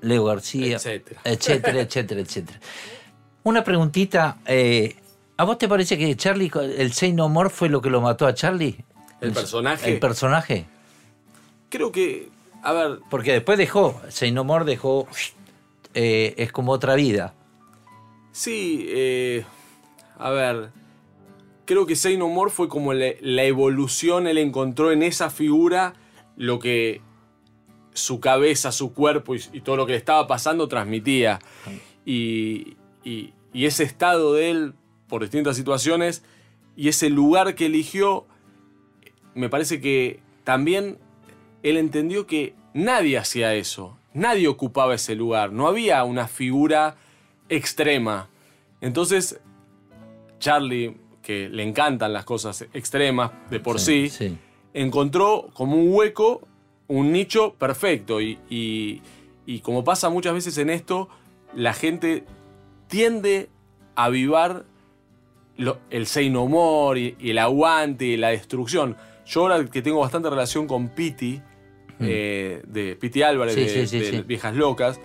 [0.00, 1.20] Leo García, Etcétera.
[1.22, 2.58] etcétera, etcétera, etcétera.
[3.42, 4.38] Una preguntita.
[4.46, 4.96] eh,
[5.36, 8.26] ¿A vos te parece que Charlie, el Say No More fue lo que lo mató
[8.26, 8.82] a Charlie?
[9.20, 9.92] ¿El personaje?
[9.92, 10.64] El personaje.
[11.68, 12.30] Creo que,
[12.62, 15.06] a ver, Porque después dejó, Say No More dejó,
[15.92, 17.34] eh, es como otra vida.
[18.32, 19.44] Sí, eh,
[20.18, 20.70] a ver,
[21.64, 25.94] creo que Say No fue como la, la evolución, él encontró en esa figura
[26.36, 27.00] lo que
[27.94, 31.38] su cabeza, su cuerpo y, todo lo que le estaba pasando transmitía.
[32.04, 32.76] Y
[33.52, 34.74] ese estado de él
[35.08, 36.24] por distintas situaciones
[36.76, 38.26] y ese lugar que eligió,
[39.34, 40.98] me parece que también
[41.62, 46.96] él entendió que nadie hacía eso, nadie ocupaba ese lugar, no había una figura
[47.48, 48.30] extrema.
[48.80, 49.38] Entonces,
[50.38, 54.36] Charlie, que le encantan las cosas extremas de por sí, sí.
[54.74, 56.46] encontró como un hueco,
[56.88, 58.20] un nicho perfecto.
[58.20, 59.00] Y, y-
[59.46, 61.08] y como pasa muchas veces en esto,
[61.54, 62.24] la gente
[62.88, 63.48] tiende
[63.96, 64.64] a avivar
[65.56, 68.96] lo- el say no more y, y el aguante y la destrucción.
[69.26, 71.40] Yo ahora que tengo bastante relación con Piti,
[72.00, 73.54] eh, de Piti Álvarez,
[73.88, 74.22] Sí, de.
[74.22, 75.00] Viejas Locas,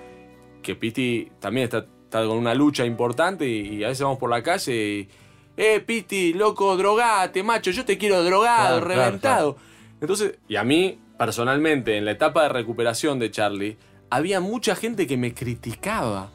[0.63, 4.29] que Piti también está, está con una lucha importante y, y a veces vamos por
[4.31, 5.09] la calle y,
[5.57, 9.57] eh, Piti, loco, drogate, macho, yo te quiero drogado, Claro, claro, reventado.
[9.99, 13.77] Entonces, y a mí personalmente, en la etapa de recuperación de Charlie,
[14.09, 16.29] había mucha gente que me criticaba.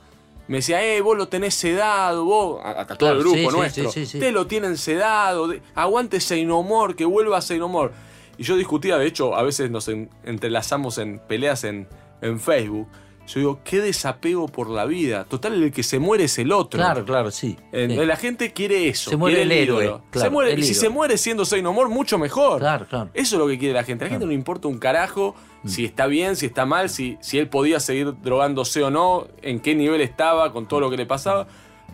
[0.48, 3.90] Me decía, eh, vos lo tenés sedado, vos, a- hasta todo el grupo sí, nuestro,
[3.92, 7.92] sí, sí, te lo tienen sedado, aguante Seinomor, que vuelva Seinomor.
[8.38, 11.86] Y yo discutía, de hecho, a veces nos en- entrelazamos en peleas en,
[12.20, 12.88] en Facebook.
[13.26, 15.24] Yo digo, qué desapego por la vida.
[15.24, 16.78] Total, el que se muere es el otro.
[16.78, 17.56] Claro, claro, sí.
[17.72, 19.10] La gente quiere eso.
[19.10, 20.02] Se muere el héroe, ídolo.
[20.10, 22.58] claro, se muere, el y si se muere siendo Say No More, mucho mejor.
[22.58, 23.10] Claro, claro.
[23.14, 24.04] Eso es lo que quiere la gente.
[24.04, 25.68] A la gente no le importa un carajo Mm.
[25.68, 29.60] si está bien, si está mal, si, si él podía seguir drogándose o no, en
[29.60, 31.46] qué nivel estaba, con todo lo que le pasaba.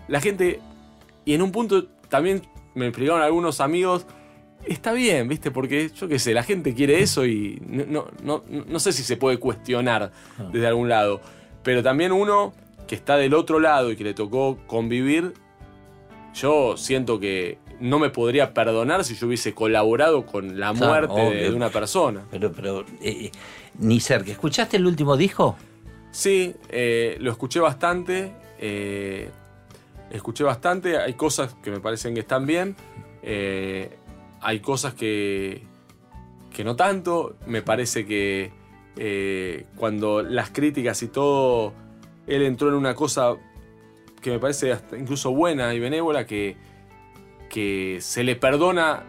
[0.08, 0.60] La gente,
[1.24, 2.42] y en un punto también
[2.74, 4.06] me explicaron algunos amigos,
[4.66, 5.50] está bien, ¿viste?
[5.50, 7.84] Porque yo qué sé, la gente quiere eso y no,
[8.22, 10.48] no, no, no sé si se puede cuestionar Ah.
[10.52, 11.20] desde algún lado.
[11.62, 12.52] Pero también uno
[12.86, 15.34] que está del otro lado y que le tocó convivir,
[16.34, 21.36] yo siento que no me podría perdonar si yo hubiese colaborado con la Claro, muerte
[21.36, 22.24] de, una persona.
[22.30, 23.30] Pero, pero, eh,
[23.78, 24.30] ni cerca.
[24.32, 25.56] ¿Escuchaste el último disco?
[26.10, 28.32] Sí, eh, lo escuché bastante.
[28.60, 29.30] eh,
[30.10, 30.96] escuché bastante.
[30.98, 32.74] Hay cosas que me parecen que están bien.
[33.22, 33.97] eh,
[34.40, 35.62] hay cosas que,
[36.54, 37.36] que no tanto.
[37.46, 38.52] Me parece que
[38.96, 41.72] eh, cuando las críticas y todo,
[42.26, 43.36] él entró en una cosa
[44.20, 46.56] que me parece hasta incluso buena y benévola, que,
[47.50, 49.04] que se le perdona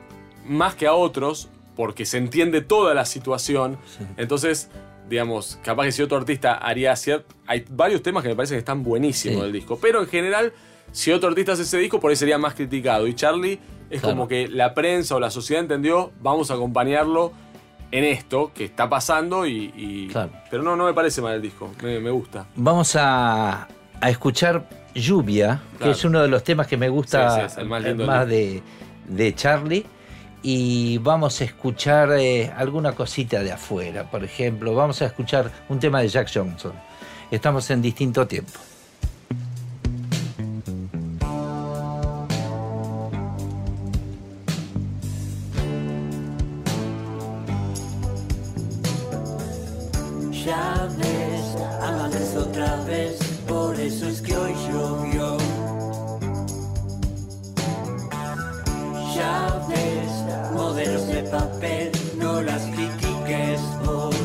[0.46, 3.78] más que a otros porque se entiende toda la situación.
[4.18, 4.70] Entonces,
[5.10, 7.34] digamos, capaz que si otro artista haría cierto...
[7.48, 9.44] Hay varios temas que me parece que están buenísimos Sí.
[9.44, 10.54] del disco, pero en general,
[10.92, 13.08] si otro artista hace ese disco, por ahí sería más criticado.
[13.08, 14.16] Y Charlie es Claro.
[14.16, 17.32] como que la prensa o la sociedad entendió, vamos a acompañarlo
[17.92, 19.74] en esto que está pasando y...
[19.76, 20.32] y- Claro.
[20.52, 22.46] Pero no, no me parece mal el disco, me, me gusta.
[22.56, 23.68] Vamos a,
[24.00, 27.84] a escuchar Lluvia, que es uno de los temas que me gusta Sí, sí, más
[27.84, 28.62] lindo más de,
[29.08, 29.86] de Charlie.
[30.42, 34.10] Y vamos a escuchar eh, alguna cosita de afuera.
[34.10, 36.72] Por ejemplo, vamos a escuchar un tema de Jack Johnson.
[37.30, 38.58] Estamos en distinto tiempo.
[53.90, 55.38] Eso es que hoy llovió.
[59.16, 60.12] Ya ves,
[60.54, 64.16] modelos de papel, no las critiques vos.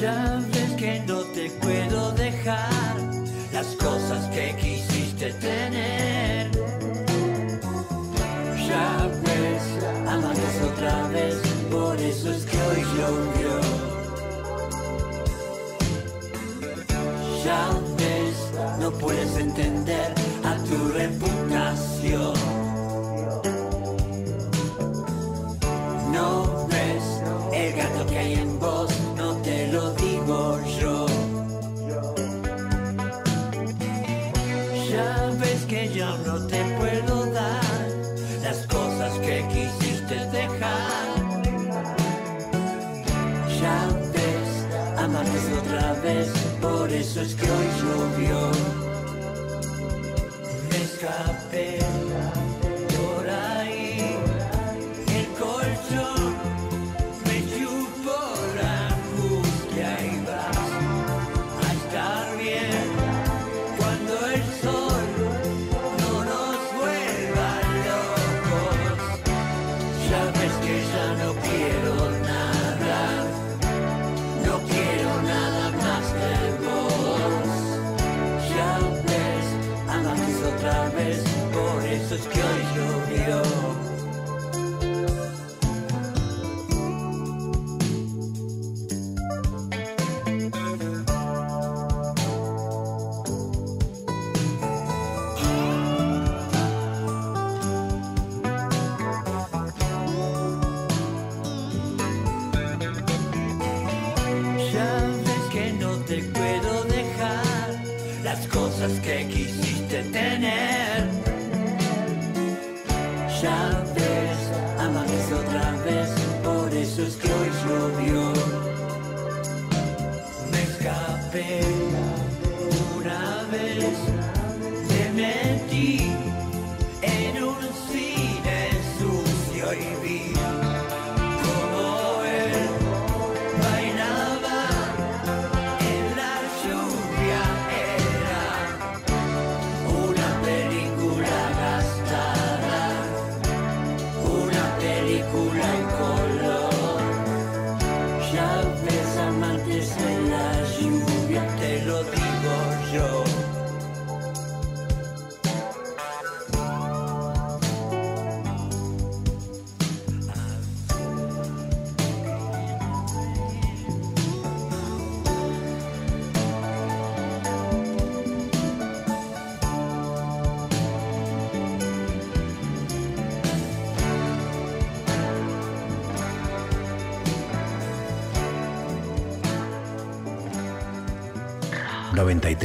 [0.00, 2.96] Ya ves que no te puedo dejar
[3.52, 6.50] las cosas que quisiste tener.
[8.68, 8.88] Ya
[9.26, 9.62] ves,
[10.08, 11.36] amanece otra vez,
[11.70, 13.33] por eso es que hoy llovió.
[18.78, 20.14] No puedes entender
[20.44, 22.53] a tu reputación.
[47.32, 48.13] Por eso es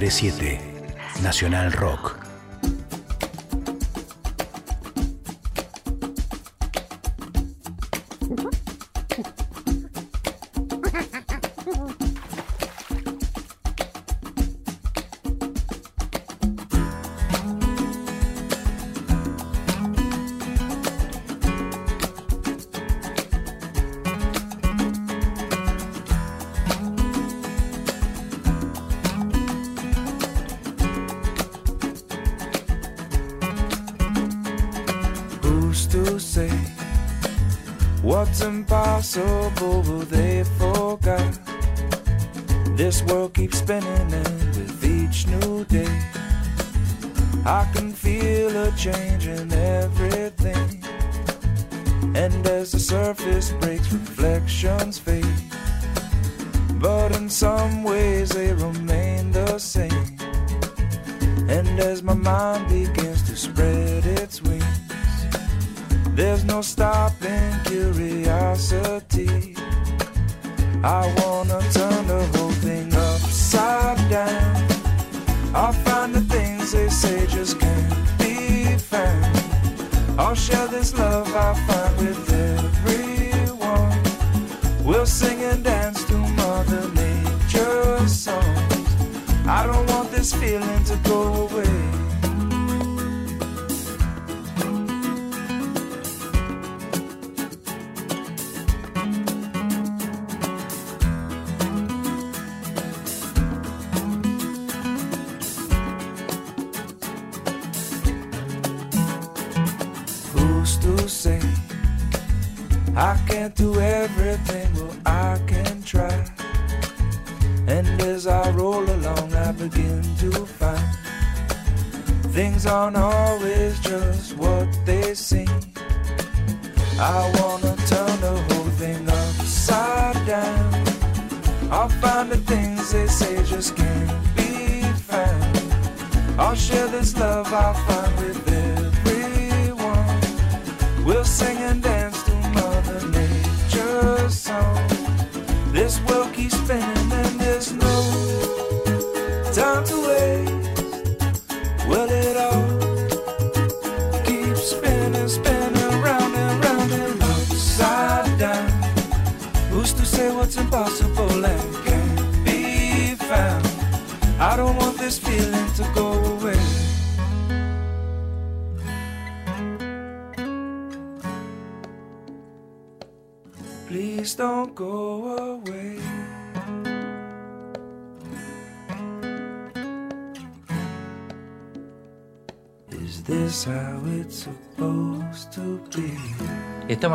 [0.09, 2.08] 937 Nacional Rock.
[43.49, 44.18] keep spinning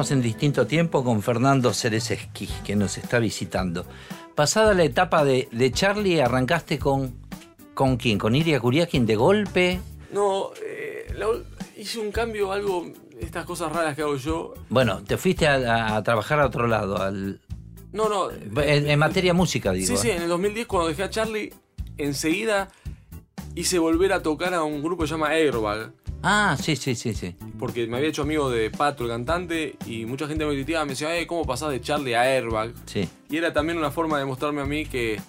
[0.05, 3.87] Estamos en distinto tiempo con Fernando Cereseski, que nos está visitando.
[4.35, 7.15] Pasada la etapa de, de Charlie, arrancaste con.
[7.73, 8.19] ¿Con quién?
[8.19, 9.81] ¿Con Iria Kuriakin de golpe?
[10.13, 11.29] No, eh, la-
[11.79, 12.87] hice un cambio, algo,
[13.19, 14.53] estas cosas raras que hago yo.
[14.69, 17.41] Bueno, te fuiste a, a trabajar a otro lado, al,
[17.95, 18.31] No, no.
[18.61, 19.87] en, en materia música, digo.
[19.87, 21.51] Sí, sí, en el 2010 cuando dejé a Charlie,
[21.97, 22.69] enseguida
[23.55, 25.93] hice volver a tocar a un grupo que se llama Airbag.
[26.27, 27.37] Ah, sí, sí, sí, sí.
[27.59, 30.93] Porque me había hecho amigo de Pato, el cantante, y mucha gente me criticaba, me
[30.93, 32.73] decía, eh, ¿cómo pasás de Charlie a Airbag?
[32.87, 33.07] Sí.
[33.29, 35.21] Y era también una forma de mostrarme a mí que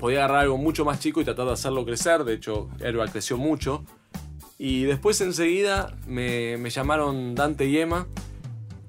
[0.00, 2.24] podía agarrar algo mucho más chico y tratar de hacerlo crecer.
[2.24, 3.84] De hecho, Airbag creció mucho.
[4.58, 8.08] Y después enseguida me, me llamaron Dante y Emma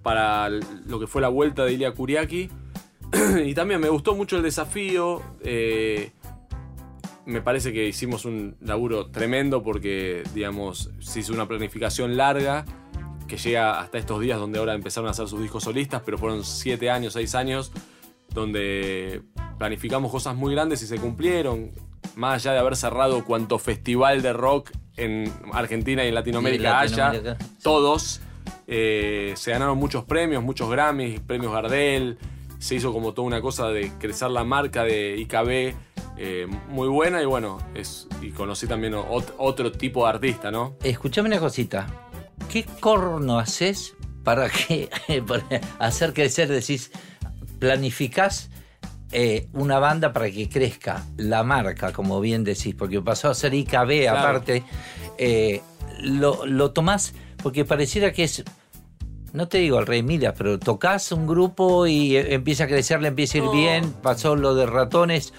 [0.01, 2.49] para lo que fue la vuelta de Ilia Kuriaki.
[3.45, 5.21] y también me gustó mucho el desafío.
[5.43, 6.11] eh,
[7.27, 12.65] me parece que hicimos un laburo tremendo porque, digamos, se hizo una planificación larga
[13.27, 16.45] que llega hasta estos días donde ahora empezaron a hacer sus discos solistas, pero fueron
[16.45, 17.73] siete años, seis años
[18.29, 19.23] donde
[19.59, 21.71] planificamos cosas muy grandes y se cumplieron.
[22.15, 27.37] Más allá de haber cerrado cuanto festival de rock en Argentina y en Latinoamérica, haya,
[27.61, 28.21] todos.
[28.67, 32.17] eh, se ganaron muchos premios, muchos Grammys, premios Gardel.
[32.59, 35.86] Se hizo como toda una cosa de crecer la marca de IKB
[36.17, 40.75] eh, muy buena y bueno, es, y conocí también ot- otro tipo de artista, ¿no?
[40.83, 41.87] Escuchame una cosita.
[42.51, 44.89] ¿Qué corno haces para que
[45.27, 45.43] para
[45.79, 46.91] hacer crecer, decís,
[47.59, 48.49] planificás
[49.11, 53.53] eh, una banda para que crezca la marca, como bien decís, porque pasó a ser
[53.53, 54.63] IKB aparte,
[55.17, 55.61] eh,
[56.01, 58.43] lo, lo tomás porque pareciera que es,
[59.33, 63.07] no te digo el rey Midas, pero tocas un grupo y empieza a crecer, le
[63.09, 63.51] empieza a ir No.
[63.51, 65.33] bien, pasó lo de ratones.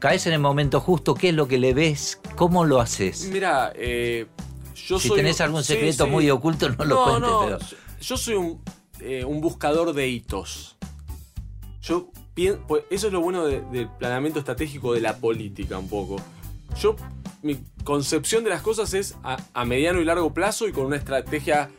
[0.00, 2.20] Caes en el momento justo, ¿qué es lo que le ves?
[2.34, 3.28] ¿Cómo lo haces?
[3.30, 4.26] Mira, eh,
[4.74, 5.18] yo si soy.
[5.18, 6.10] tenés algún secreto sí.
[6.10, 7.58] muy oculto, no, lo cuentes, no, pero.
[8.00, 8.60] Yo soy un,
[9.00, 10.76] eh, un buscador de hitos.
[11.82, 12.60] Yo pienso.
[12.90, 16.16] Eso es lo bueno de- del planeamiento estratégico de la política, un poco.
[16.80, 16.96] Yo.
[17.42, 20.96] Mi concepción de las cosas es a, a mediano y largo plazo y con una
[20.96, 21.70] estrategia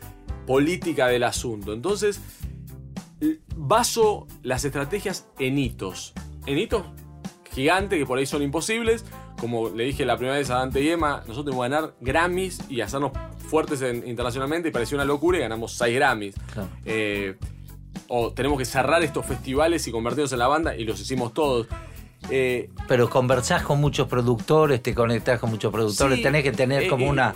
[0.48, 1.72] política del asunto.
[1.74, 2.20] Entonces,
[3.56, 6.14] baso las estrategias en hitos.
[6.48, 6.84] En hitos
[7.54, 9.06] gigantes que por ahí son imposibles.
[9.40, 12.60] Como le dije la primera vez a Dante y Emma, nosotros tenemos que ganar Grammys
[12.70, 13.12] y hacernos
[13.50, 16.36] fuertes en- internacionalmente y pareció una locura y ganamos 6 Grammys.
[16.54, 16.70] Claro.
[16.86, 17.36] Eh,
[18.08, 21.68] o tenemos que cerrar estos festivales y convertirnos en la banda y los hicimos todos.
[22.30, 26.84] Eh, Pero conversás con muchos productores, te conectás con muchos productores, Sí, tenés que tener
[26.84, 27.34] eh, como una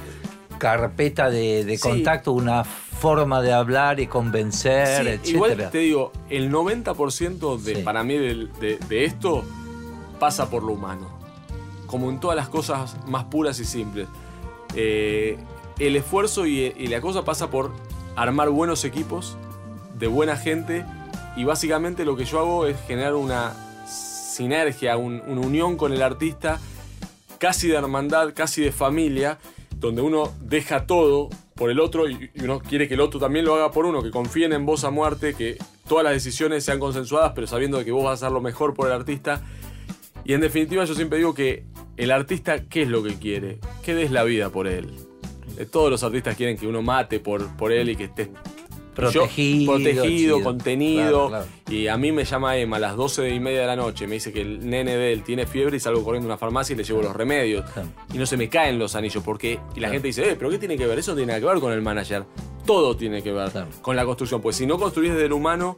[0.59, 1.81] carpeta de, de Sí.
[1.89, 5.29] contacto, una forma de hablar y convencer, Sí, etcétera.
[5.33, 9.43] igual te digo, el 90% de, para mí de esto
[10.19, 11.07] pasa por lo humano.
[11.87, 14.07] Como en todas las cosas más puras y simples.
[14.75, 15.37] Eh,
[15.79, 17.71] el esfuerzo y, la cosa pasa por
[18.15, 19.37] armar buenos equipos,
[19.99, 20.85] de buena gente,
[21.35, 23.53] y básicamente lo que yo hago es generar una
[23.87, 26.59] sinergia, un- una unión con el artista,
[27.37, 29.37] casi de hermandad, casi de familia,
[29.77, 33.45] donde uno deja todo por el otro y, y uno quiere que el otro también
[33.45, 36.79] lo haga por uno, que confíen en vos a muerte, que todas las decisiones sean
[36.79, 39.41] consensuadas, pero sabiendo que vos vas a hacer lo mejor por el artista.
[40.25, 41.63] Y en definitiva yo siempre digo que
[41.97, 43.59] el artista, ¿qué es lo que quiere?
[43.83, 44.89] Que des la vida por él.
[45.57, 48.29] Eh, Todos los artistas quieren que uno mate por, por él y que estés
[48.95, 50.41] Protegido, protegido, chido.
[50.41, 51.27] contenido.
[51.27, 54.07] Claro, Y a mí me llama Emma a las 12 y media de la noche,
[54.07, 56.73] me dice que el nene de él tiene fiebre y salgo corriendo a una farmacia
[56.73, 57.69] y le llevo los remedios.
[57.71, 57.89] Claro.
[58.13, 59.59] Y no se me caen los anillos, porque.
[59.75, 60.97] Y la gente dice, eh, pero ¿qué tiene que ver?
[60.97, 62.23] Eso no tiene nada que ver con el manager.
[62.65, 64.41] Todo tiene que ver con la construcción.
[64.41, 65.77] Pues si no construís desde el humano,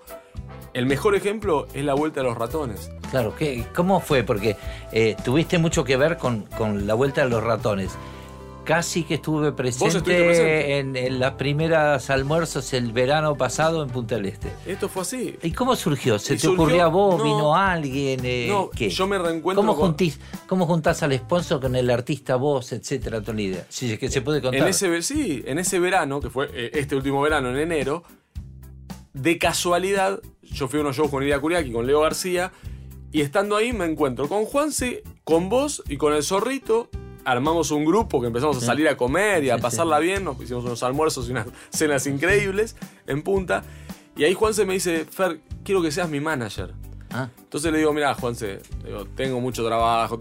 [0.78, 2.90] el mejor ejemplo es la vuelta de los ratones.
[3.12, 4.24] Claro, ¿qué, ¿cómo fue?
[4.24, 4.56] Porque
[4.92, 7.92] eh, tuviste mucho que ver con, con la vuelta de los ratones.
[8.64, 10.78] Casi que estuve presente.
[10.80, 14.50] En, en las primeras almuerzos el verano pasado en Punta del Este.
[14.66, 15.38] Esto fue así.
[15.42, 16.20] ¿Y cómo surgió?
[16.20, 17.18] ¿Se Y te surgió- ocurrió a vos?
[17.18, 17.24] no.
[17.24, 18.20] ¿Vino alguien?
[18.26, 18.90] Eh, No, ¿qué?
[18.90, 23.22] yo me reencuentro ¿Cómo, con- juntís- ¿Cómo juntás al sponsor con el artista vos, etcétera?
[23.22, 23.66] Tu idea.
[23.70, 24.60] Si es que se puede contar.
[24.64, 28.04] En ese, sí, en ese verano, que fue eh, este último verano, en enero,
[29.14, 30.20] de casualidad,
[30.52, 32.52] yo fui a unos shows con Iria Curiaki, con Leo García,
[33.12, 36.90] y estando ahí me encuentro con Juanse, con vos y con el zorrito.
[37.26, 40.24] Armamos un grupo que empezamos a salir a comer y a pasarla bien.
[40.24, 42.76] Nos hicimos unos almuerzos y unas cenas increíbles
[43.06, 43.64] en punta.
[44.16, 46.74] Y ahí Juanse me dice, Fer, quiero que seas mi manager.
[47.12, 50.18] Ah, Entonces le digo, mira, Juanse, digo, tengo mucho trabajo,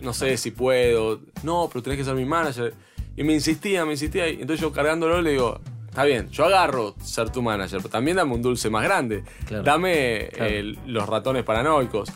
[0.00, 1.20] no sé si puedo.
[1.42, 2.74] No, pero tenés que ser mi manager.
[3.16, 4.28] Y me insistía, me insistía.
[4.28, 5.60] Y entonces yo cargándolo le digo,
[5.98, 9.24] está bien, yo agarro ser tu manager, pero también dame un dulce más grande.
[9.46, 9.64] Claro.
[9.64, 10.50] Dame Claro.
[10.50, 12.08] eh, los ratones paranoicos.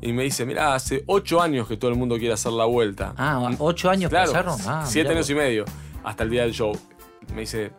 [0.00, 3.14] Y me dice, mira, hace ocho años que todo el mundo quiere hacer la vuelta.
[3.16, 4.58] ah, ocho años Claro, pasaron.
[4.66, 5.64] Ah, siete mirá años y medio,
[6.02, 6.76] hasta el día del show.
[7.34, 7.70] Me dice,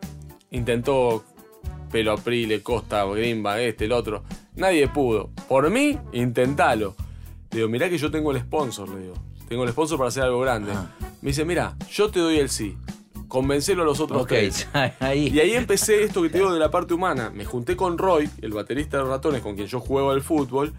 [0.52, 1.24] intentó
[1.92, 4.24] Pelo Aprile, Costa, Grimba, este, el otro.
[4.56, 5.30] Nadie pudo.
[5.50, 6.96] Por mí, intentalo.
[7.52, 9.16] Le digo, mirá que yo tengo el sponsor, le digo.
[9.50, 10.72] Tengo el sponsor para hacer algo grande.
[10.74, 10.88] Ah.
[11.22, 12.78] Me dice, mira, yo te doy el sí.
[13.28, 14.68] Convencelo a los otros Ok, tres.
[15.00, 15.30] ahí.
[15.34, 17.32] Y ahí empecé esto que te digo de la parte humana.
[17.34, 20.74] Me junté con Roy, el baterista de ratones, con quien yo juego al fútbol.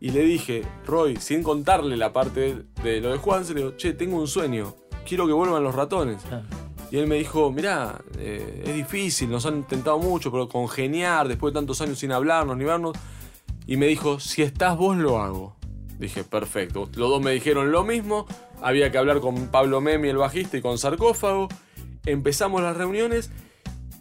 [0.00, 3.60] Y le dije, Roy, sin contarle la parte de, de lo de Juan, se le
[3.60, 4.74] digo, che, tengo un sueño.
[5.06, 6.22] Quiero que vuelvan los ratones.
[6.30, 6.42] Ah.
[6.90, 11.52] Y él me dijo, mirá, eh, es difícil, nos han intentado mucho, pero congeniar después
[11.52, 12.96] de tantos años sin hablarnos ni vernos.
[13.66, 15.56] Y me dijo, si estás vos, lo hago.
[15.98, 16.88] Dije, perfecto.
[16.94, 18.26] Los dos me dijeron lo mismo.
[18.62, 21.48] Había que hablar con Pablo Memi, el bajista, y con Sarcófago.
[22.12, 23.30] Empezamos las reuniones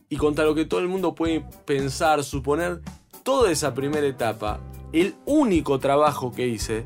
[0.09, 2.81] y contra lo que todo el mundo puede pensar, suponer,
[3.23, 4.59] toda esa primera etapa,
[4.93, 6.85] el único trabajo que hice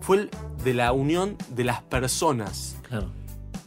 [0.00, 0.30] fue el
[0.64, 2.76] de la unión de las personas.
[2.88, 3.06] Claro.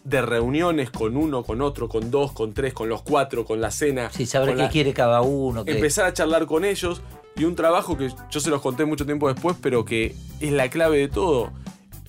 [0.03, 3.71] De reuniones con uno, con otro, con dos, con tres, con los cuatro, con la
[3.71, 4.09] cena.
[4.11, 5.63] Sí, saber qué la- quiere cada uno.
[5.63, 7.01] qué- empezar a charlar con ellos
[7.37, 10.69] y un trabajo que yo se los conté mucho tiempo después, pero que es la
[10.69, 11.51] clave de todo.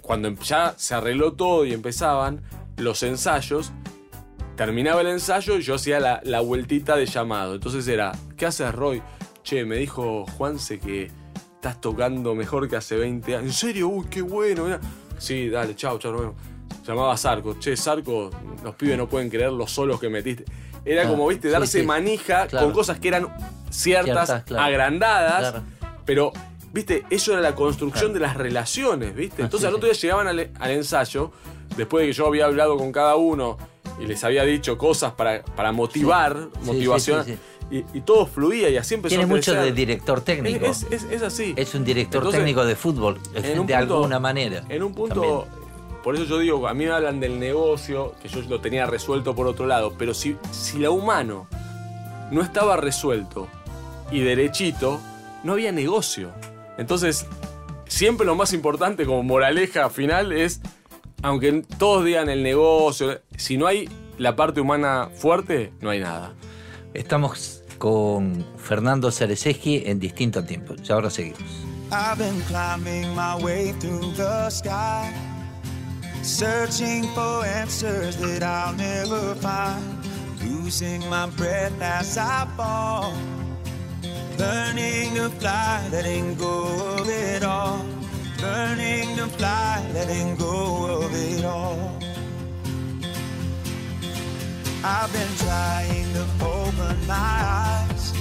[0.01, 2.43] Cuando em- ya se arregló todo y empezaban
[2.79, 3.71] los ensayos,
[4.57, 7.55] terminaba el ensayo y yo hacía la, la vueltita de llamado.
[7.55, 9.03] Entonces era, ¿qué haces Roy?
[9.43, 11.11] Che, me dijo Juanse que
[11.55, 13.47] estás tocando mejor que hace 20 años.
[13.47, 13.89] ¿En serio?
[13.89, 14.65] Uy, qué bueno.
[14.65, 14.81] mirá.
[15.19, 16.35] Sí, dale, chao, chao.
[16.87, 17.59] Llamaba a Sarco.
[17.59, 18.31] Che, Sarco,
[18.63, 20.45] los pibes no pueden creer los solos que metiste.
[20.85, 21.87] Era Ah, como, viste, sí, darse sí.
[21.87, 22.67] manija Claro.
[22.67, 23.29] con cosas que eran
[23.71, 24.65] ciertas, Ciertas, claro.
[24.65, 25.63] agrandadas, Claro.
[26.05, 26.33] pero,
[26.73, 29.43] viste, eso era la construcción de las relaciones, viste.
[29.43, 31.31] Ah, Entonces sí, al otro día llegaban al, al ensayo,
[31.77, 33.59] después de que yo había hablado con cada uno
[34.03, 37.25] y les había dicho cosas para, para motivar, Sí, motivación.
[37.25, 37.35] sí,
[37.71, 40.67] sí, y, y todo fluía y así empezó Tiene a mucho de director técnico.
[40.67, 41.55] Es, es- es así.
[41.57, 44.65] Es un director Entonces, técnico de fútbol, de punto- alguna manera.
[44.69, 45.47] En un punto,
[46.03, 49.35] por eso yo digo, a mí me hablan del negocio, que yo lo tenía resuelto
[49.35, 51.47] por otro lado, pero si, si la humano
[52.31, 53.47] no estaba resuelto
[54.11, 55.01] y derechito,
[55.45, 56.31] no había negocio.
[56.77, 57.27] Entonces,
[57.87, 60.61] siempre lo más importante como moraleja final es,
[61.23, 63.89] aunque todos digan el negocio, si no hay
[64.19, 66.35] la parte humana fuerte, no hay nada.
[66.95, 70.75] Estamos con Fernando Cerezeski en distinto tiempo.
[70.87, 71.41] Y ahora seguimos.
[71.91, 75.13] I've been climbing my way through the sky,
[76.23, 79.83] searching for answers that I'll never find,
[80.43, 83.13] losing my breath as I fall,
[84.39, 87.85] learning to fly, letting go of it all,
[88.43, 91.79] learning to fly, letting go of it all.
[94.85, 98.13] I've been trying to open my eyes.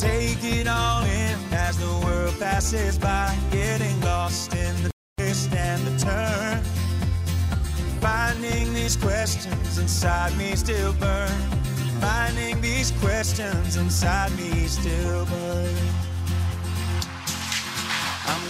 [0.00, 5.80] Take it all in as the world passes by, getting lost in the twist and
[5.86, 6.62] the turn.
[8.00, 11.40] Finding these questions inside me still burn.
[12.00, 16.03] Finding these questions inside me still burn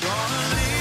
[0.05, 0.74] gonna leave.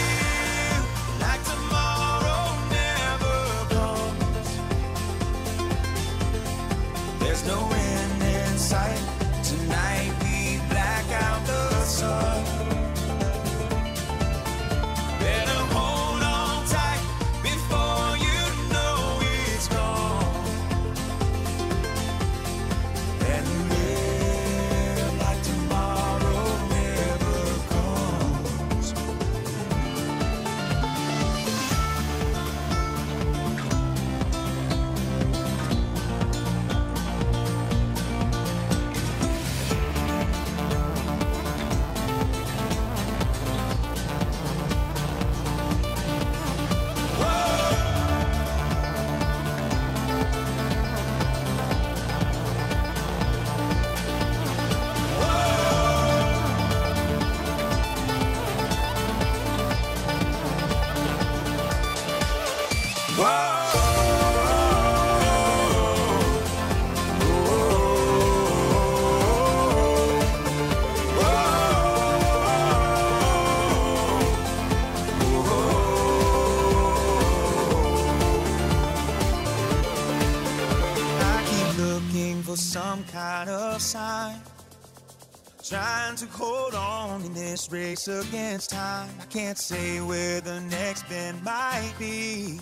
[87.94, 89.10] Race against time.
[89.22, 92.60] I can't say where the next bend might be.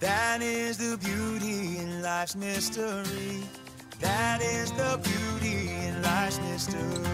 [0.00, 3.44] That is the beauty in life's mystery.
[4.00, 7.06] That is the beauty in life's mystery.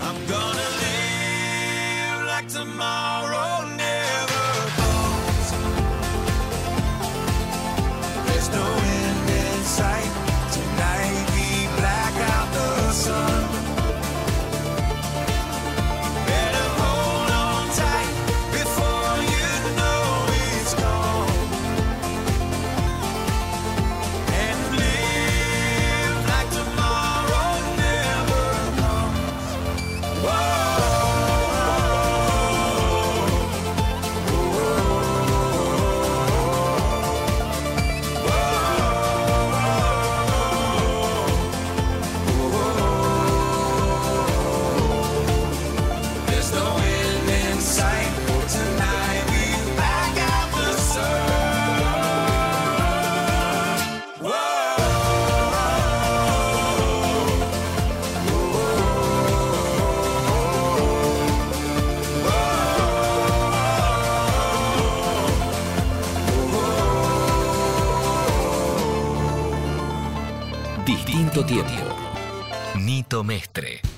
[0.00, 4.46] I'm gonna live like tomorrow never
[4.80, 5.48] comes.
[8.26, 8.66] There's no
[8.98, 10.12] end in sight.
[10.56, 11.48] Tonight we
[11.78, 13.59] black out the sun.
[70.84, 71.94] Distinto tiempo.
[72.76, 73.89] Nito Mestre.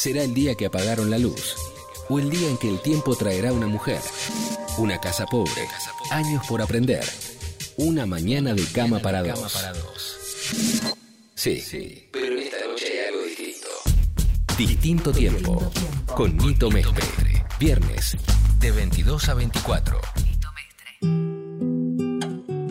[0.00, 1.56] Será el día que apagaron la luz.
[2.08, 4.00] O el día en que el tiempo traerá una mujer.
[4.78, 5.68] Una casa pobre.
[6.10, 7.04] Años por aprender.
[7.76, 10.18] Una mañana de cama para dos.
[11.34, 13.68] Sí, pero esta noche hay algo distinto.
[14.56, 15.70] Distinto tiempo.
[16.16, 17.44] Con Nito Mestre.
[17.58, 18.16] Viernes,
[18.58, 20.00] de 22 a 24.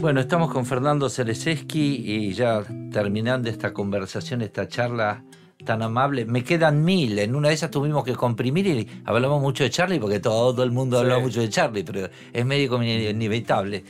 [0.02, 5.24] Bueno, estamos con Fernando Cereseski y ya terminando esta conversación, esta charla
[5.70, 6.26] tan amable.
[6.26, 7.20] Me quedan mil.
[7.20, 10.72] En una de esas tuvimos que comprimir y hablamos mucho de Charlie porque todo el
[10.72, 11.04] mundo Sí.
[11.04, 13.84] habla mucho de Charlie, pero es medio como inevitable.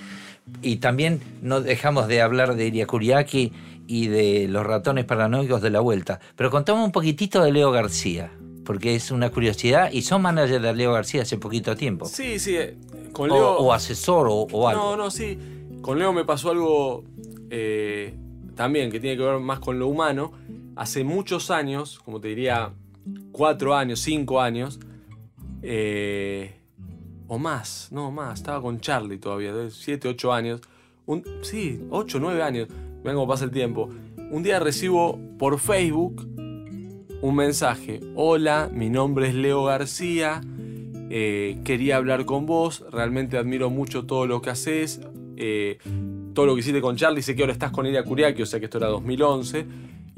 [0.62, 3.54] Y también no dejamos de hablar de Iria Kuriaki
[3.88, 6.20] y de los ratones paranoicos de la vuelta.
[6.36, 8.30] Pero contame un poquitito de Leo García,
[8.66, 12.08] porque es una curiosidad y son manager de Leo García hace poquito tiempo.
[12.08, 12.76] Sí, sí, eh,
[13.14, 13.58] con O, Leo...
[13.60, 14.82] o asesor o, o algo.
[14.84, 15.38] No, no, sí.
[15.82, 17.06] Con Leo me pasó algo
[17.50, 18.14] eh,
[18.56, 20.34] también que tiene que ver más con lo humano.
[20.80, 22.72] Hace muchos años, como te diría,
[23.34, 24.80] cuatro años, cinco años,
[25.62, 26.56] eh,
[27.28, 30.62] o más, no más, estaba con Charlie todavía, de siete, ocho años.
[31.06, 32.70] Un, sí, ocho, nueve años.
[33.04, 33.90] Vean cómo pasa el tiempo.
[34.32, 36.26] Un día recibo por Facebook
[37.22, 38.00] un mensaje.
[38.16, 40.40] Hola, mi nombre es Leo García.
[41.10, 42.86] eh, quería hablar con vos.
[42.90, 45.02] Realmente admiro mucho todo lo que haces.
[45.36, 45.78] eh,
[46.34, 47.22] todo lo que hiciste con Charlie.
[47.22, 49.66] Sé que ahora estás con Iria Kuriaki, o sea que esto era 2011.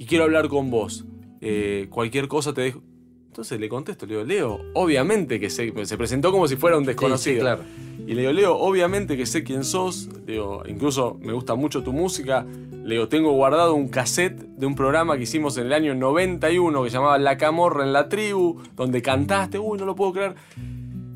[0.01, 1.05] Y quiero hablar con vos.
[1.41, 2.81] Eh, cualquier cosa te dejo.
[3.27, 5.71] Entonces le contesto, le digo, Leo, obviamente que sé.
[5.85, 7.35] Se presentó como si fuera un desconocido.
[7.35, 7.61] Sí, sí, claro.
[8.07, 10.09] Y le digo, Leo, obviamente que sé quién sos.
[10.25, 12.43] Le digo, incluso me gusta mucho tu música.
[12.83, 16.83] Le digo, tengo guardado un cassette de un programa que hicimos en el año 91
[16.83, 19.59] que se llamaba La Camorra en la Tribu, donde cantaste.
[19.59, 20.33] Uy, no lo puedo creer.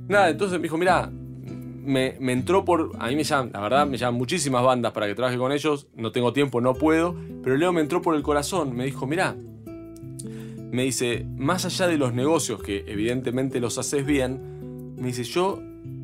[0.07, 1.11] Nada, entonces me dijo, mirá,
[1.85, 2.91] me, me entró por.
[2.99, 5.87] A mí me llaman, la verdad, me llaman muchísimas bandas para que trabaje con ellos.
[5.95, 7.15] No tengo tiempo, no puedo.
[7.43, 8.75] Pero Leo me entró por el corazón.
[8.75, 9.35] Me dijo, mirá,
[10.71, 15.61] me dice, más allá de los negocios, que evidentemente los haces bien, me dice, yo.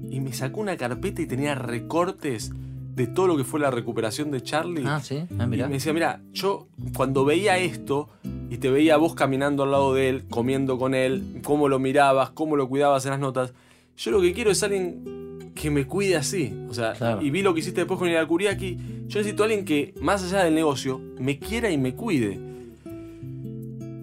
[0.10, 2.52] Y me sacó una carpeta y tenía recortes
[2.95, 4.84] de todo lo que fue la recuperación de Charlie.
[4.86, 5.68] Ah, sí, ah, Y mirá.
[5.68, 8.10] me decía, mira, yo cuando veía esto
[8.49, 12.32] y te veía vos caminando al lado de él, comiendo con él, cómo lo mirabas,
[12.32, 13.53] cómo lo cuidabas en las notas,
[13.95, 15.20] yo lo que quiero es alguien
[15.56, 16.53] que me cuide así.
[16.69, 17.22] O sea, Claro.
[17.22, 18.78] y vi lo que hiciste después con el Kuriaki.
[19.07, 22.40] Yo necesito a alguien que, más allá del negocio, me quiera y me cuide.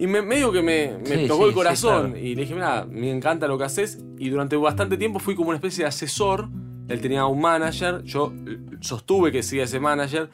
[0.00, 2.06] Y me, medio que me, me Sí, tocó sí, el corazón.
[2.06, 2.24] sí, claro.
[2.26, 3.98] Y le dije, mira, me encanta lo que haces.
[4.18, 6.48] Y durante bastante tiempo fui como una especie de asesor.
[6.88, 8.02] Él tenía un manager.
[8.04, 8.32] Yo
[8.80, 10.30] sostuve que siga ese manager.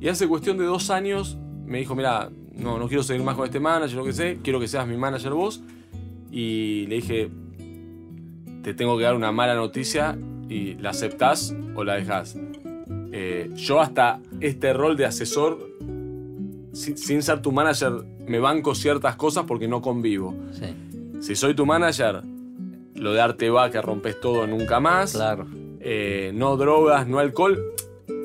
[0.00, 3.46] Y hace cuestión de dos años me dijo, mira, no, no quiero seguir más con
[3.46, 4.38] este manager, lo que sé.
[4.44, 5.60] Quiero que seas mi manager vos.
[6.30, 7.30] Y le dije,
[8.62, 10.16] te tengo que dar una mala noticia.
[10.50, 12.36] Y la aceptás o la dejás.
[13.12, 15.66] Eh, yo hasta este rol de asesor
[16.72, 17.92] sin, sin ser tu manager,
[18.26, 20.34] me banco ciertas cosas porque no convivo.
[20.52, 20.66] Sí.
[21.20, 22.22] Si soy tu manager,
[22.96, 25.12] lo de arte va, que rompes todo nunca más.
[25.12, 25.46] Claro.
[25.80, 27.58] Eh, no drogas, no alcohol.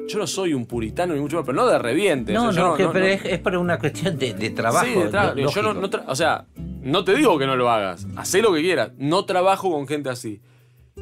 [0.07, 2.33] Yo no soy un puritano ni mucho más, pero no de reviente.
[2.33, 4.49] No, O sea, yo no, que- no- pero Es, es para una cuestión de, de
[4.51, 4.85] trabajo.
[4.85, 6.45] Sí, de tra- lo- yo no, o sea,
[6.83, 8.05] no te digo que no lo hagas.
[8.15, 8.91] Hacé lo que quieras.
[8.97, 10.41] No trabajo con gente así.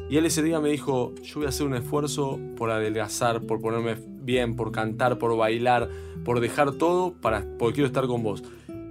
[0.08, 3.60] Y él ese día me dijo, yo voy a hacer un esfuerzo por adelgazar, por
[3.60, 5.88] ponerme bien, por cantar, por bailar,
[6.24, 8.42] por dejar todo para, porque quiero estar con vos.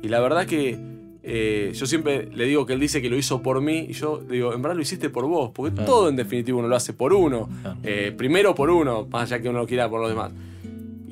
[0.02, 0.80] Y la verdad que
[1.22, 4.22] eh, yo siempre le digo que él dice que lo hizo por mí y yo
[4.28, 6.94] le digo, en verdad lo hiciste por vos, porque todo en definitiva uno lo hace
[6.94, 7.48] por uno.
[7.84, 10.32] Eh, primero por uno, más allá que uno lo quiera por los demás.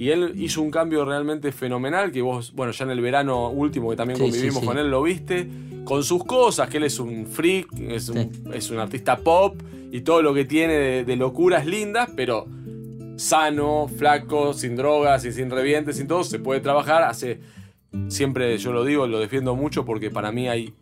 [0.01, 3.91] Y él hizo un cambio realmente fenomenal, que vos, bueno, ya en el verano último
[3.91, 4.65] que también Sí, convivimos sí, sí.
[4.65, 5.47] con él, lo viste,
[5.83, 9.61] con sus cosas, que él es un freak, es un, es un artista pop
[9.91, 12.47] y todo lo que tiene de, de locuras lindas, pero
[13.17, 17.39] sano, flaco, sin drogas y sin revientes, sin todo, se puede trabajar, hace,
[18.07, 20.73] siempre yo lo digo, lo defiendo mucho porque para mí hay,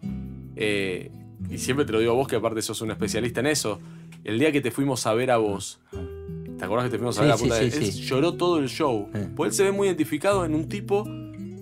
[0.56, 1.12] eh,
[1.50, 3.82] y siempre te lo digo a vos que aparte sos un especialista en eso,
[4.24, 5.82] el día que te fuimos a ver a vos,
[6.60, 8.60] ¿te acordás que te fuimos a Sí, ver a sí, Punta sí, Él lloró todo
[8.60, 11.06] el show, porque él se ve muy identificado en un tipo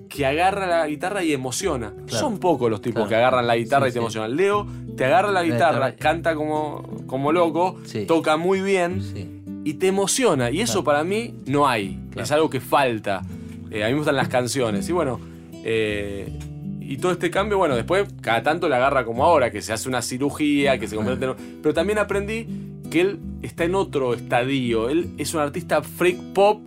[0.10, 1.94] que agarra la guitarra y emociona.
[2.08, 2.20] Claro.
[2.28, 3.10] Son pocos los tipos Claro.
[3.10, 4.36] que agarran la guitarra y te emocionan.
[4.36, 4.66] Leo
[4.98, 10.50] te agarra la La guitarra, canta como, como loco, toca muy bien y te emociona.
[10.50, 10.84] Y eso Claro.
[10.86, 12.00] para mí no hay.
[12.16, 13.22] Es algo que falta.
[13.70, 14.90] Eh, a mí me gustan las canciones.
[14.90, 15.20] Y bueno,
[15.64, 16.32] eh,
[16.80, 19.90] y todo este cambio, bueno, después cada tanto la agarra como ahora, que se hace
[19.90, 21.36] una cirugía, que se convierte en...
[21.62, 22.48] Pero también aprendí
[22.90, 24.90] que él está en otro estadio.
[24.90, 26.62] Él es un artista freak pop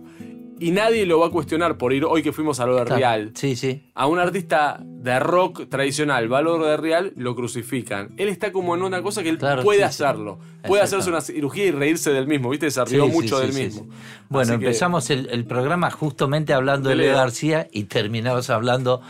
[0.59, 2.85] y nadie lo va a cuestionar por ir hoy que fuimos a lo de.
[2.85, 3.31] Real.
[3.33, 3.89] Sí, sí.
[3.95, 8.13] A un artista de rock tradicional, valor de Real, lo crucifican.
[8.17, 10.03] Él está como en una cosa que él Claro, puede sí, sí.
[10.03, 10.37] hacerlo.
[10.67, 12.69] Puede hacerse una cirugía y reírse del mismo, ¿viste?
[12.69, 13.87] Se rió Sí, mucho del mismo.
[14.29, 17.15] Bueno, Así que- empezamos el, el programa justamente hablando de Leo.
[17.15, 19.01] García y terminamos hablando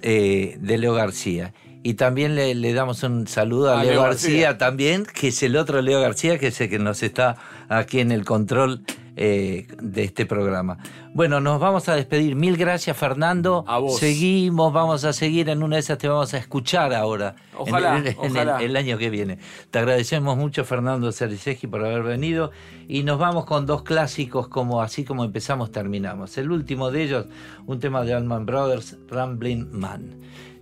[0.00, 1.52] eh, de Leo García.
[1.84, 4.58] Y también le, le damos un saludo a, A Leo, Leo García, García.
[4.58, 7.36] también, que es el otro Leo García, que es el que nos está
[7.68, 8.80] aquí en el control
[9.16, 10.78] eh, de este programa.
[11.12, 12.34] Bueno, nos vamos a despedir.
[12.36, 13.64] Mil gracias, Fernando.
[13.68, 13.98] A vos.
[13.98, 15.50] Seguimos, vamos a seguir.
[15.50, 17.36] En una de esas te vamos a escuchar ahora.
[17.56, 18.58] Ojalá, en, en- en ojalá.
[18.60, 19.38] el, el año que viene.
[19.70, 22.50] Te agradecemos mucho, Fernando Cerisegi, por haber venido.
[22.88, 26.36] Y nos vamos con dos clásicos, como así como empezamos, terminamos.
[26.38, 27.26] El último de ellos,
[27.66, 30.16] un tema de Allman Brothers, Rambling Man.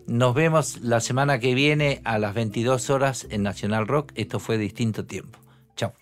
[0.07, 4.13] Nos vemos la semana que viene a las 22 horas en Nacional Rock.
[4.15, 5.39] Esto fue Distinto Tiempo.
[5.77, 5.93] Chao.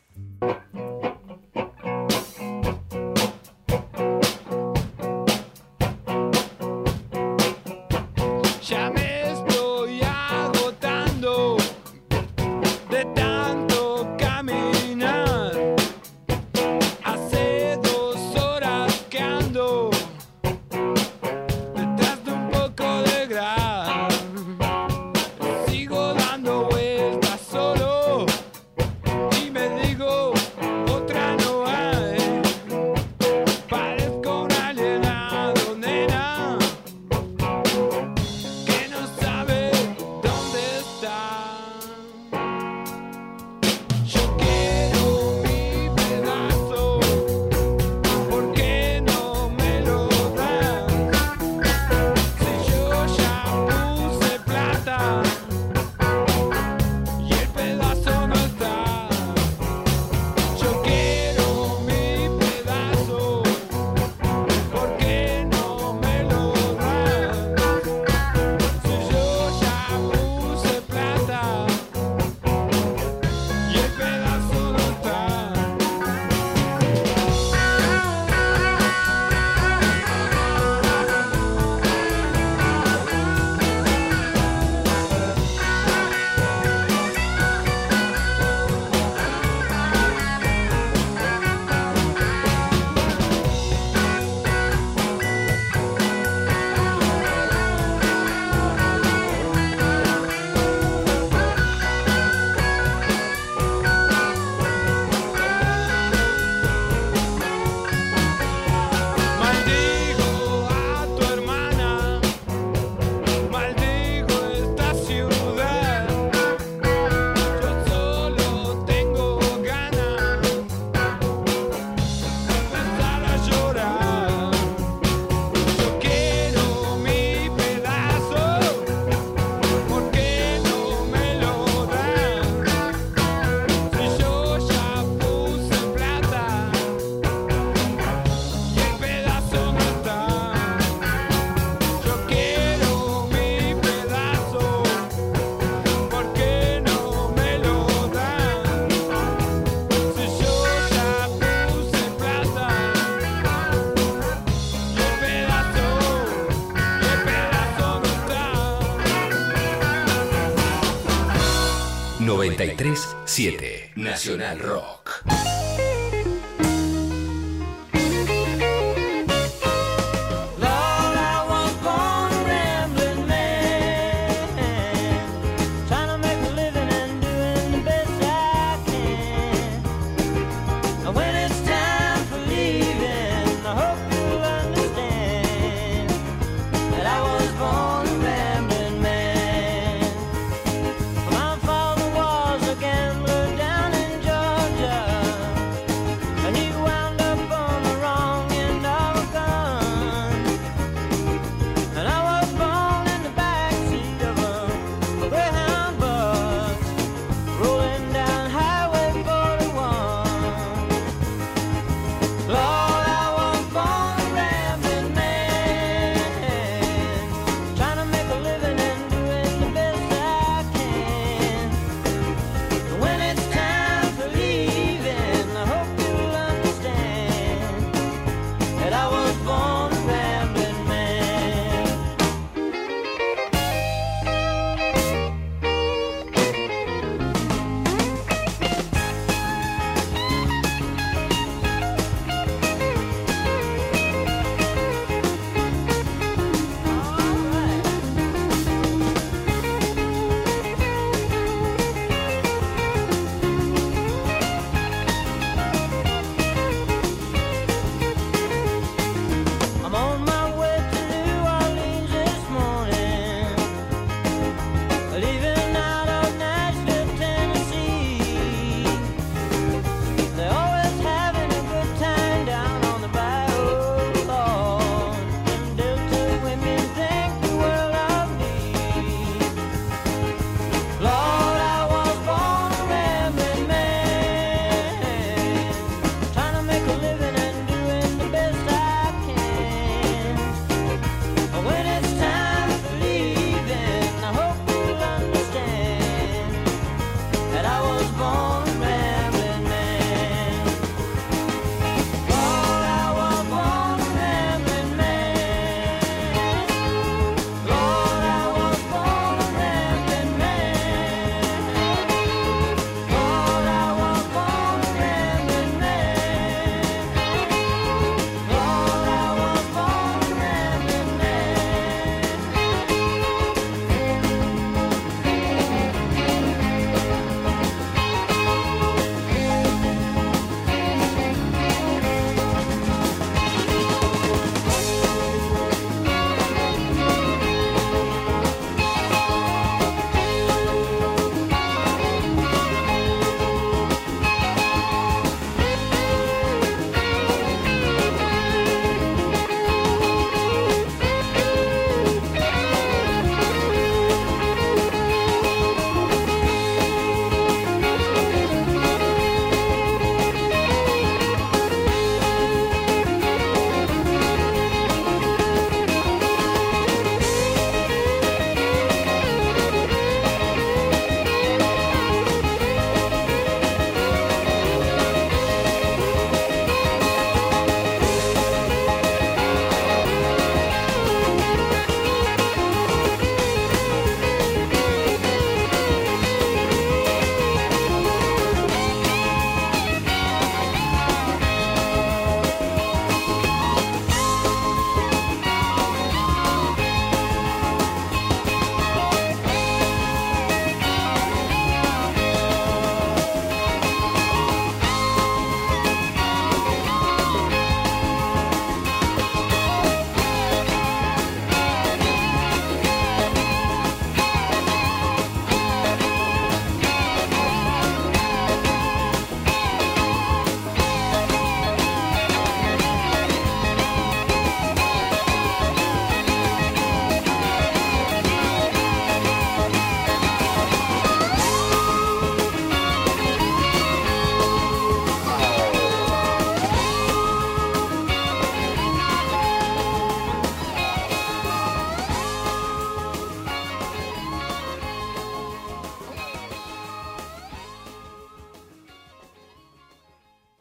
[162.60, 163.90] 93 7.
[163.94, 164.89] Nacional Rock.